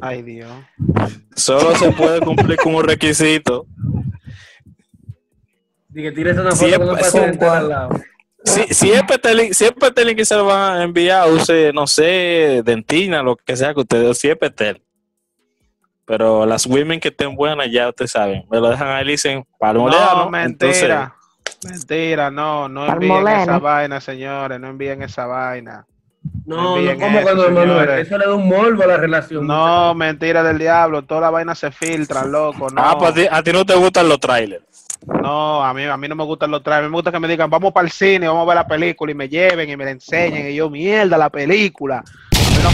Ay, 0.00 0.22
Dios. 0.22 0.50
Solo 1.36 1.76
se 1.76 1.92
puede 1.92 2.20
cumplir 2.20 2.56
con 2.58 2.74
un 2.74 2.84
requisito. 2.84 3.66
Y 5.94 6.02
que 6.02 6.12
tires 6.12 6.36
una 6.38 6.52
foto 6.52 6.78
con 6.78 6.88
un 6.88 7.44
al 7.44 7.68
lado. 7.68 7.90
Si, 8.44 8.62
si 8.74 8.90
es 8.90 9.02
Petelín, 9.02 9.52
si 9.52 9.64
es 9.66 9.72
Petelín 9.72 10.16
que 10.16 10.24
se 10.24 10.34
lo 10.34 10.46
van 10.46 10.78
a 10.78 10.82
enviar, 10.82 11.30
use, 11.30 11.72
no 11.74 11.86
sé, 11.86 12.62
dentina, 12.64 13.22
lo 13.22 13.36
que 13.36 13.54
sea 13.56 13.74
que 13.74 13.80
ustedes, 13.80 14.16
si 14.18 14.28
es 14.28 14.36
Petel. 14.36 14.80
Pero 16.10 16.44
las 16.44 16.66
women 16.66 16.98
que 16.98 17.06
estén 17.06 17.36
buenas, 17.36 17.70
ya 17.70 17.88
ustedes 17.88 18.10
saben, 18.10 18.44
me 18.50 18.58
lo 18.58 18.68
dejan 18.70 18.88
ahí, 18.88 19.04
le 19.04 19.12
dicen, 19.12 19.46
palmolea, 19.60 20.06
No, 20.12 20.24
¿no? 20.24 20.30
mentira. 20.30 21.14
Mentira, 21.64 22.32
no, 22.32 22.68
no 22.68 22.84
envíen 22.84 23.28
esa 23.28 23.60
vaina, 23.60 24.00
señores, 24.00 24.58
no 24.58 24.70
envíen 24.70 25.04
esa 25.04 25.26
vaina. 25.26 25.86
No, 26.46 26.80
no, 26.80 26.98
¿cómo 26.98 27.20
eso, 27.20 27.46
que 27.46 27.50
no, 27.52 27.60
Manuel? 27.60 27.90
Eso 27.90 28.18
le 28.18 28.26
da 28.26 28.34
un 28.34 28.48
morbo 28.48 28.82
a 28.82 28.86
la 28.88 28.96
relación. 28.96 29.46
No, 29.46 29.94
mentira 29.94 30.42
del 30.42 30.58
diablo, 30.58 31.02
toda 31.02 31.20
la 31.20 31.30
vaina 31.30 31.54
se 31.54 31.70
filtra, 31.70 32.24
loco, 32.24 32.68
no. 32.70 32.82
Ah, 32.82 32.96
pues 32.98 33.12
a 33.12 33.14
ti, 33.14 33.26
a 33.30 33.42
ti 33.44 33.52
no 33.52 33.64
te 33.64 33.76
gustan 33.76 34.08
los 34.08 34.18
trailers. 34.18 34.64
No, 35.22 35.64
a 35.64 35.72
mí, 35.72 35.84
a 35.84 35.96
mí 35.96 36.08
no 36.08 36.16
me 36.16 36.24
gustan 36.24 36.50
los 36.50 36.64
trailers, 36.64 36.90
me 36.90 36.96
gusta 36.96 37.12
que 37.12 37.20
me 37.20 37.28
digan, 37.28 37.48
vamos 37.48 37.72
para 37.72 37.86
el 37.86 37.92
cine, 37.92 38.26
vamos 38.26 38.42
a 38.42 38.46
ver 38.46 38.56
la 38.56 38.66
película 38.66 39.12
y 39.12 39.14
me 39.14 39.28
lleven 39.28 39.70
y 39.70 39.76
me 39.76 39.84
la 39.84 39.92
enseñen 39.92 40.50
y 40.50 40.56
yo, 40.56 40.68
mierda, 40.68 41.16
la 41.16 41.30
película. 41.30 42.02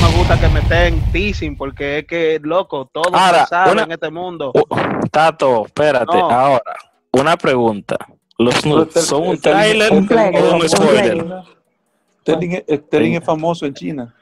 Me 0.08 0.16
gusta 0.18 0.40
que 0.40 0.48
me 0.48 0.60
estén 0.60 1.00
teasing 1.12 1.56
porque 1.56 1.98
es 1.98 2.06
que, 2.06 2.40
loco, 2.42 2.88
todo 2.92 3.14
Ahora, 3.14 3.40
se 3.44 3.46
sabe 3.50 3.72
una- 3.72 3.82
en 3.82 3.92
este 3.92 4.10
mundo. 4.10 4.52
Uh, 4.54 5.06
Tato, 5.10 5.66
espérate, 5.66 6.16
No. 6.16 6.30
ahora, 6.30 6.74
una 7.12 7.36
pregunta. 7.36 7.96
¿Los 8.38 8.64
nudes 8.66 9.04
son 9.06 9.28
un 9.28 9.34
Este- 9.34 9.50
trailer 9.50 9.92
este- 9.92 10.14
o 10.14 10.54
un 10.56 10.68
spoiler? 10.68 11.26
Sterling, 12.20 12.50
es- 12.66 12.80
Sterling 12.80 13.12
es 13.14 13.24
famoso 13.24 13.66
en 13.66 13.74
China. 13.74 14.14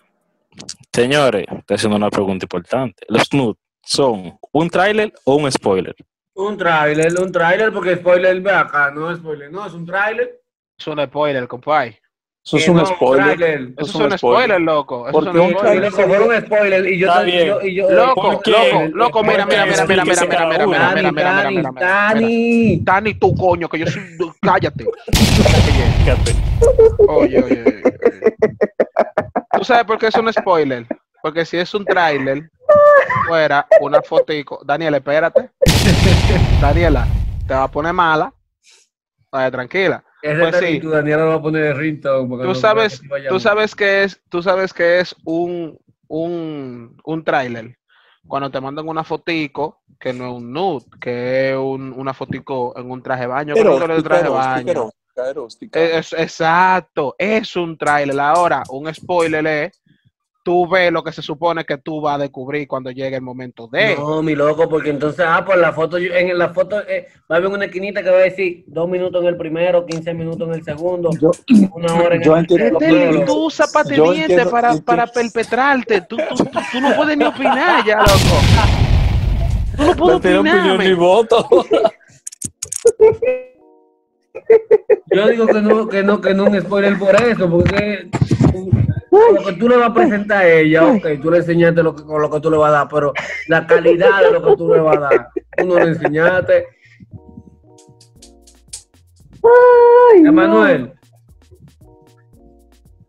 Señores, 0.93 1.47
estoy 1.51 1.75
haciendo 1.75 1.97
una 1.97 2.11
pregunta 2.11 2.45
importante. 2.45 3.05
¿Los 3.09 3.33
nudes 3.33 3.57
son 3.83 4.39
un 4.53 4.71
trailer 4.71 5.13
o 5.25 5.35
un 5.37 5.51
spoiler? 5.51 5.95
Un 6.35 6.57
tráiler, 6.57 7.13
un 7.21 7.31
tráiler, 7.31 7.73
porque 7.73 7.97
spoiler 7.97 8.41
ve 8.41 8.51
acá, 8.53 8.91
no 8.91 9.11
es 9.11 9.19
spoiler, 9.19 9.51
no, 9.53 9.67
es 9.67 9.73
un 9.73 9.85
tráiler. 9.87 10.41
Es 10.79 10.87
un 10.87 11.01
spoiler, 11.05 11.47
compadre. 11.49 12.01
Eso 12.45 12.59
es 12.59 12.69
un 12.69 12.85
spoiler. 12.87 13.43
Eso 13.43 13.73
Eso 13.79 13.99
es 14.07 14.13
un 14.13 14.19
spoiler, 14.19 14.61
loco. 14.61 15.09
Eso 15.09 15.13
Porque 15.13 15.31
es 15.31 15.35
un 15.35 15.93
fue 15.93 16.19
un 16.21 16.43
spoiler 16.43 16.87
y 16.87 16.99
yo 16.99 17.27
y 17.63 17.75
yo- 17.75 17.91
Loco, 17.91 18.33
loco, 18.45 18.83
loco, 18.93 19.25
mira, 19.25 19.47
mira, 19.47 19.65
mira, 19.65 19.87
mira, 19.87 20.05
mira, 20.05 20.27
mira, 20.27 20.27
mira, 20.27 20.47
mira, 20.47 20.67
mira, 20.67 20.79
Tani, 20.79 21.11
mira, 21.13 21.13
mira, 21.13 21.13
mira, 21.13 21.31
Tani, 21.33 21.57
mira, 21.57 21.73
mira. 21.73 22.85
Tani. 22.85 23.15
Tú, 23.15 23.35
coño, 23.35 23.67
que 23.69 23.79
yo 23.79 23.87
soy. 23.87 24.03
Cállate. 24.43 24.85
Oye, 27.09 27.43
oye, 27.43 27.65
oye. 27.65 27.83
¿Tú 29.53 29.65
sabes 29.65 29.85
por 29.85 29.99
qué 29.99 30.09
es 30.09 30.15
un 30.17 30.31
spoiler? 30.31 30.87
Porque 31.23 31.47
si 31.47 31.57
es 31.57 31.73
un 31.73 31.87
tráiler, 31.87 32.51
fuera 33.27 33.67
una 33.81 34.03
fotico. 34.03 34.61
Daniela, 34.67 34.99
espérate. 34.99 35.49
Daniela, 36.61 37.07
te 37.49 37.55
va 37.55 37.63
a 37.65 37.69
poner 37.69 37.95
mala. 37.95 38.31
Vaya, 39.33 39.51
tranquila. 39.51 40.05
Ese 40.25 40.41
Pues 40.41 40.57
sí. 40.57 40.81
tú, 40.81 40.89
Daniela 40.89 41.25
lo 41.25 41.29
va 41.31 41.35
a 41.35 41.43
poner 41.43 41.65
de 41.65 41.75
ringtone. 41.75 42.27
Tú 42.27 42.37
no- 42.49 42.55
sabes, 42.55 43.03
tú 43.29 43.39
sabes 43.39 43.75
que 43.75 44.05
es, 44.05 44.23
tú 44.31 44.43
sabes 44.43 44.73
que 44.73 45.01
es 45.01 45.15
un, 45.25 45.79
un, 46.09 46.97
un 47.05 47.25
tráiler. 47.25 47.77
Cuando 48.27 48.51
te 48.51 48.59
mandan 48.59 48.89
una 48.89 49.05
fotico, 49.05 49.83
que 50.01 50.15
no 50.15 50.27
es 50.29 50.33
un 50.33 50.51
nude, 50.51 50.87
que 50.99 51.51
es 51.51 51.57
un, 51.59 51.93
una 51.93 52.15
fotico 52.15 52.73
en 52.79 52.91
un 52.91 53.03
traje 53.03 53.23
de 53.23 53.27
baño. 53.27 53.55
¿Cómo 53.55 53.79
que 53.79 53.87
no 53.87 53.93
es 53.93 53.99
un 53.99 54.05
traje 54.05 54.23
de 54.23 54.29
baño? 54.31 54.71
erótica, 54.71 55.31
erótica. 55.31 55.81
Es, 55.81 56.13
exacto, 56.15 57.15
es 57.19 57.55
un 57.55 57.77
tráiler. 57.77 58.19
Ahora, 58.19 58.65
un 58.71 58.93
spoiler 58.95 59.47
es, 59.47 59.83
tú 60.45 60.69
ves 60.69 60.93
lo 60.93 61.03
que 61.03 61.11
se 61.11 61.23
supone 61.23 61.65
que 61.65 61.79
tú 61.79 62.01
vas 62.01 62.17
a 62.17 62.19
descubrir 62.19 62.69
cuando 62.69 62.91
llegue 62.91 63.17
el 63.17 63.23
momento 63.23 63.67
de. 63.67 63.97
No, 63.97 64.23
mi 64.23 64.35
loco, 64.37 64.69
porque 64.69 64.91
entonces, 64.91 65.25
ah, 65.27 65.43
por 65.45 65.57
la 65.59 65.73
foto, 65.73 65.97
en 65.97 66.39
la 66.39 66.51
foto 66.51 66.81
eh, 66.87 67.09
va 67.29 67.37
a 67.37 67.39
haber 67.39 67.51
una 67.51 67.65
esquinita 67.65 68.03
que 68.03 68.11
va 68.11 68.19
a 68.19 68.21
decir 68.21 68.63
dos 68.67 68.89
minutos 68.89 69.23
en 69.23 69.29
el 69.29 69.37
primero, 69.37 69.85
15 69.87 70.15
minutos 70.15 70.47
en 70.47 70.55
el 70.55 70.63
segundo, 70.63 71.11
Yo, 71.21 71.31
una 71.73 71.95
hora 71.95 72.15
en 72.17 72.23
yo 72.23 72.37
el 72.37 72.47
tercero. 72.47 73.25
Tú 73.25 73.47
usas 73.47 73.73
para, 73.73 74.77
para 74.85 75.07
perpetrarte. 75.07 76.03
Tú, 76.03 76.17
tú, 76.29 76.45
tú, 76.45 76.59
tú 76.71 76.81
no 76.81 76.95
puedes 76.95 77.17
ni 77.17 77.25
opinar 77.25 77.85
ya, 77.85 77.99
loco. 78.01 78.11
Tú 79.77 79.83
no 79.83 79.97
puedes 79.97 79.97
No 79.97 80.17
opinar. 80.41 80.59
opinión 80.59 80.79
ni 80.79 80.93
voto. 80.93 81.49
Yo 85.15 85.29
digo 85.29 85.47
que 85.47 85.63
no, 85.63 85.89
que 85.89 86.03
no, 86.03 86.21
que 86.21 86.35
no 86.35 86.45
un 86.45 86.61
spoiler 86.61 86.99
por 86.99 87.15
eso, 87.15 87.49
porque 87.49 88.11
lo 89.35 89.45
que 89.45 89.53
tú 89.55 89.69
le 89.69 89.77
vas 89.77 89.91
a 89.91 89.95
presentar 89.95 90.39
a 90.39 90.49
ella, 90.49 90.87
ok, 90.87 91.07
tú 91.23 91.31
le 91.31 91.39
enseñaste 91.39 91.83
lo 91.83 91.95
que, 91.95 92.03
con 92.05 92.21
lo 92.21 92.31
que 92.31 92.41
tú 92.41 92.51
le 92.51 92.57
vas 92.57 92.69
a 92.71 92.73
dar, 92.73 92.89
pero 92.89 93.13
la 93.49 93.67
calidad 93.67 94.23
de 94.23 94.31
lo 94.33 94.45
que 94.45 94.57
tú 94.57 94.73
le 94.73 94.81
vas 94.81 94.97
a 94.97 95.01
dar, 95.01 95.29
tú 95.57 95.67
no 95.67 95.79
le 95.79 95.89
enseñaste. 95.91 96.67
Ay, 99.43 100.21
no. 100.23 100.29
Emanuel, 100.31 100.93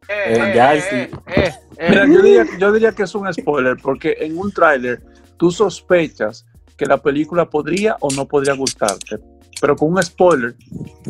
Eh, 0.07 0.35
Eh, 0.35 0.37
eh, 0.37 0.53
ya, 0.55 0.75
eh, 0.75 0.81
sí. 0.81 0.95
eh, 0.95 1.51
eh. 1.77 1.89
Mira, 1.89 2.05
yo 2.05 2.21
diría, 2.21 2.45
yo 2.59 2.71
diría 2.71 2.91
que 2.91 3.03
es 3.03 3.15
un 3.15 3.31
spoiler, 3.33 3.77
porque 3.81 4.15
en 4.19 4.37
un 4.37 4.51
tráiler 4.51 5.01
tú 5.37 5.49
sospechas 5.49 6.45
que 6.77 6.85
la 6.85 6.97
película 6.97 7.49
podría 7.49 7.97
o 8.01 8.11
no 8.11 8.27
podría 8.27 8.53
gustarte. 8.53 9.17
Pero 9.59 9.75
con 9.75 9.93
un 9.93 10.03
spoiler, 10.03 10.55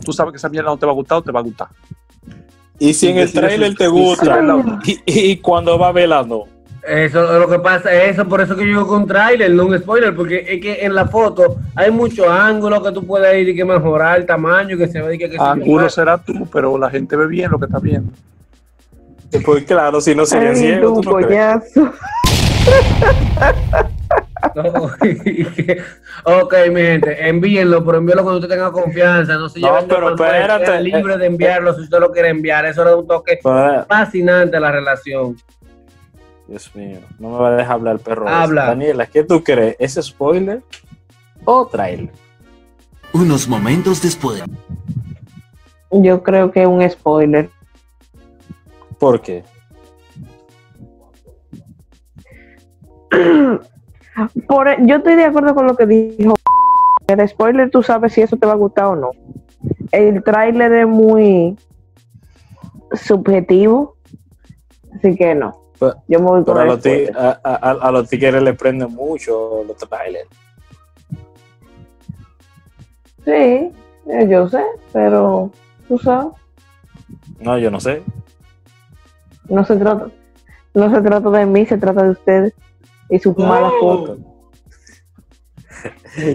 tú 0.05 0.13
sabes 0.13 0.31
que 0.31 0.37
esa 0.37 0.47
mierda 0.49 0.69
no 0.69 0.77
te 0.77 0.85
va 0.85 0.91
a 0.91 0.95
gustar 0.95 1.17
o 1.17 1.21
te 1.23 1.31
va 1.31 1.39
a 1.39 1.43
gustar. 1.43 1.67
Y 2.79 2.93
si 2.93 3.07
en 3.07 3.17
el 3.19 3.31
trailer 3.31 3.75
te 3.75 3.87
gusta 3.87 4.39
y, 4.85 4.99
y 5.05 5.37
cuando 5.37 5.79
va 5.79 5.93
no. 6.23 6.43
eso 6.85 7.33
es 7.33 7.39
lo 7.39 7.49
que 7.49 7.59
pasa, 7.59 7.93
eso 7.93 8.27
por 8.27 8.41
eso 8.41 8.55
que 8.55 8.63
yo 8.63 8.67
digo 8.67 8.87
con 8.87 9.07
trailer, 9.07 9.51
no 9.51 9.65
un 9.65 9.79
spoiler, 9.79 10.13
porque 10.15 10.45
es 10.47 10.61
que 10.61 10.85
en 10.85 10.93
la 10.93 11.07
foto 11.07 11.55
hay 11.73 11.89
muchos 11.89 12.27
ángulos 12.27 12.85
que 12.85 12.91
tú 12.91 13.05
puedes 13.05 13.41
ir 13.41 13.49
y 13.49 13.55
que 13.55 13.63
mejorar 13.63 14.19
el 14.19 14.25
tamaño, 14.25 14.77
que 14.77 14.87
se 14.87 15.01
ve 15.01 15.15
y 15.15 15.17
que, 15.17 15.29
que 15.29 15.37
se 15.37 15.43
Ángulo 15.43 15.89
será 15.89 16.17
tú, 16.17 16.47
pero 16.51 16.77
la 16.77 16.89
gente 16.89 17.15
ve 17.15 17.27
bien 17.27 17.49
lo 17.49 17.59
que 17.59 17.65
está 17.65 17.79
viendo. 17.79 18.11
Pues 19.43 19.63
claro, 19.63 19.99
si 20.01 20.13
no 20.15 20.25
sería 20.25 20.49
Ay, 20.49 20.55
ciego, 20.55 21.01
tú, 21.01 21.01
¿tú 21.01 21.19
no 21.19 21.61
ok, 26.23 26.53
mi 26.71 26.81
gente, 26.81 27.27
envíenlo, 27.27 27.83
pero 27.83 27.97
envíenlo 27.97 28.23
cuando 28.23 28.39
usted 28.39 28.49
tenga 28.55 28.71
confianza. 28.71 29.35
No 29.35 29.49
se 29.49 29.59
No, 29.59 29.67
lleven 29.67 29.87
pero 29.87 30.09
espérate, 30.15 30.65
sea 30.65 30.79
libre 30.79 31.17
de 31.17 31.25
enviarlo 31.25 31.73
si 31.73 31.81
usted 31.81 31.99
lo 31.99 32.11
quiere 32.11 32.29
enviar. 32.29 32.65
Eso 32.65 32.83
le 32.83 32.91
da 32.91 32.97
un 32.97 33.07
toque 33.07 33.39
Pues, 33.41 33.85
fascinante 33.87 34.55
a 34.57 34.59
la 34.59 34.71
relación. 34.71 35.35
Dios 36.47 36.73
mío, 36.75 36.99
no 37.19 37.31
me 37.31 37.37
va 37.39 37.49
a 37.49 37.55
dejar 37.55 37.73
hablar 37.73 37.95
el 37.95 38.01
perro. 38.01 38.27
Habla. 38.29 38.61
ese. 38.61 38.69
Daniela, 38.71 39.05
¿qué 39.07 39.23
tú 39.23 39.43
crees? 39.43 39.75
¿Es 39.79 39.95
spoiler 40.05 40.61
o 41.43 41.65
trailer? 41.67 42.11
Unos 43.13 43.47
momentos 43.47 44.01
después. 44.01 44.43
Yo 45.91 46.21
creo 46.23 46.51
que 46.51 46.61
es 46.61 46.67
un 46.67 46.87
spoiler. 46.89 47.49
¿Por 48.99 49.21
qué? 49.21 49.43
Por, 54.47 54.85
yo 54.85 54.97
estoy 54.97 55.15
de 55.15 55.25
acuerdo 55.25 55.53
con 55.55 55.67
lo 55.67 55.75
que 55.75 55.85
dijo. 55.85 56.35
El 57.07 57.27
spoiler 57.27 57.69
tú 57.69 57.83
sabes 57.83 58.13
si 58.13 58.21
eso 58.21 58.37
te 58.37 58.47
va 58.47 58.53
a 58.53 58.57
gustar 58.57 58.85
o 58.85 58.95
no. 58.95 59.11
El 59.91 60.23
tráiler 60.23 60.71
es 60.73 60.87
muy 60.87 61.57
subjetivo, 62.93 63.95
así 64.95 65.15
que 65.15 65.35
no. 65.35 65.61
Pero- 65.79 65.95
Yo 66.07 66.19
me 66.19 66.25
voy 66.25 66.43
con 66.43 66.57
a 66.57 66.65
los, 66.65 66.83
a, 66.85 67.39
a- 67.43 67.71
a 67.71 67.91
los 67.91 68.09
tigres 68.09 68.41
le 68.41 68.53
prenden 68.53 68.93
mucho 68.93 69.63
los 69.65 69.77
trailers. 69.77 70.29
Sí, 73.25 73.31
eh, 73.31 74.27
yo 74.29 74.47
sé, 74.47 74.63
pero 74.93 75.51
tú 75.87 75.97
sabes, 75.97 76.27
No, 77.39 77.57
yo 77.57 77.69
no 77.71 77.79
sé. 77.79 78.03
no 79.49 79.65
se 79.65 79.75
trata, 79.77 80.07
no 80.73 80.89
se 80.95 81.01
trata 81.01 81.29
de 81.31 81.45
mí, 81.45 81.65
se 81.65 81.77
trata 81.77 82.03
de 82.03 82.09
ustedes 82.11 82.53
y 83.09 83.19
sus 83.19 83.37
malas 83.37 83.73
fotos. 83.79 84.17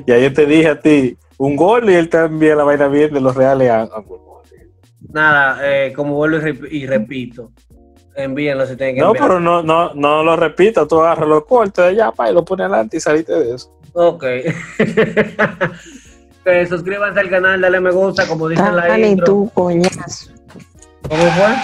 Ya 0.07 0.19
yo 0.19 0.33
te 0.33 0.45
dije 0.47 0.69
a 0.69 0.81
ti 0.81 1.17
un 1.39 1.57
gol 1.57 1.89
y 1.89 1.95
él 1.95 2.09
también 2.11 2.59
la 2.59 2.65
vaina 2.65 2.87
bien 2.89 3.13
de 3.15 3.21
los 3.21 3.35
reales 3.35 3.71
ángulos. 3.71 4.21
Nada, 5.13 5.59
eh, 5.63 5.93
como 5.95 6.15
vuelvo 6.15 6.37
y, 6.37 6.41
rep- 6.41 6.69
y 6.71 6.87
repito, 6.87 7.51
envíenlo 8.15 8.67
si 8.67 8.77
tienen 8.77 8.97
que 8.97 9.01
No, 9.01 9.09
enviar. 9.09 9.27
pero 9.27 9.41
no, 9.41 9.63
no, 9.63 9.95
no 9.95 10.23
lo 10.23 10.37
repito, 10.37 10.87
tú 10.87 11.01
agarras 11.01 11.27
los 11.29 11.47
cortes 11.47 11.83
de 11.85 11.91
allá 11.91 12.13
pa, 12.13 12.31
y 12.31 12.35
lo 12.35 12.45
pones 12.45 12.67
adelante 12.67 12.99
y 12.99 13.01
saliste 13.01 13.33
de 13.33 13.55
eso. 13.55 13.75
Ok. 13.95 14.25
Eh, 16.47 16.67
suscríbanse 16.67 17.21
al 17.21 17.29
canal, 17.29 17.61
dale 17.61 17.81
me 17.81 17.91
gusta, 17.91 18.27
como 18.27 18.49
dice 18.49 18.63
en 18.67 18.75
la 18.75 18.87
Dale 18.87 19.09
intro. 19.11 19.27
tú, 19.27 19.51
coñazo. 19.53 20.31
¿Cómo 21.07 21.23
fue? 21.23 21.55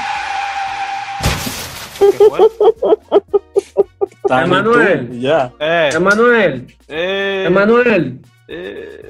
Emanuel. 4.28 5.20
Ya. 5.20 5.52
Eh. 5.60 5.90
Emanuel. 5.94 6.66
Eh. 6.88 7.44
Emanuel. 7.46 8.20
Eh. 8.48 9.08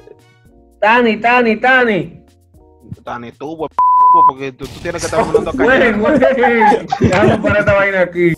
Tani, 0.79 1.17
Tani, 1.17 1.55
Tani. 1.57 2.23
Tani, 3.03 3.31
tú, 3.31 3.57
porque 4.27 4.51
tú, 4.51 4.65
tienes 4.81 5.01
que 5.01 5.07
estar 5.07 5.19
hablando 5.21 5.49
acá. 5.49 5.63
Güey, 5.63 5.93
güey. 5.93 6.19
Déjame 6.99 7.37
poner 7.37 7.57
esta 7.59 7.73
vaina 7.73 8.01
aquí. 8.01 8.33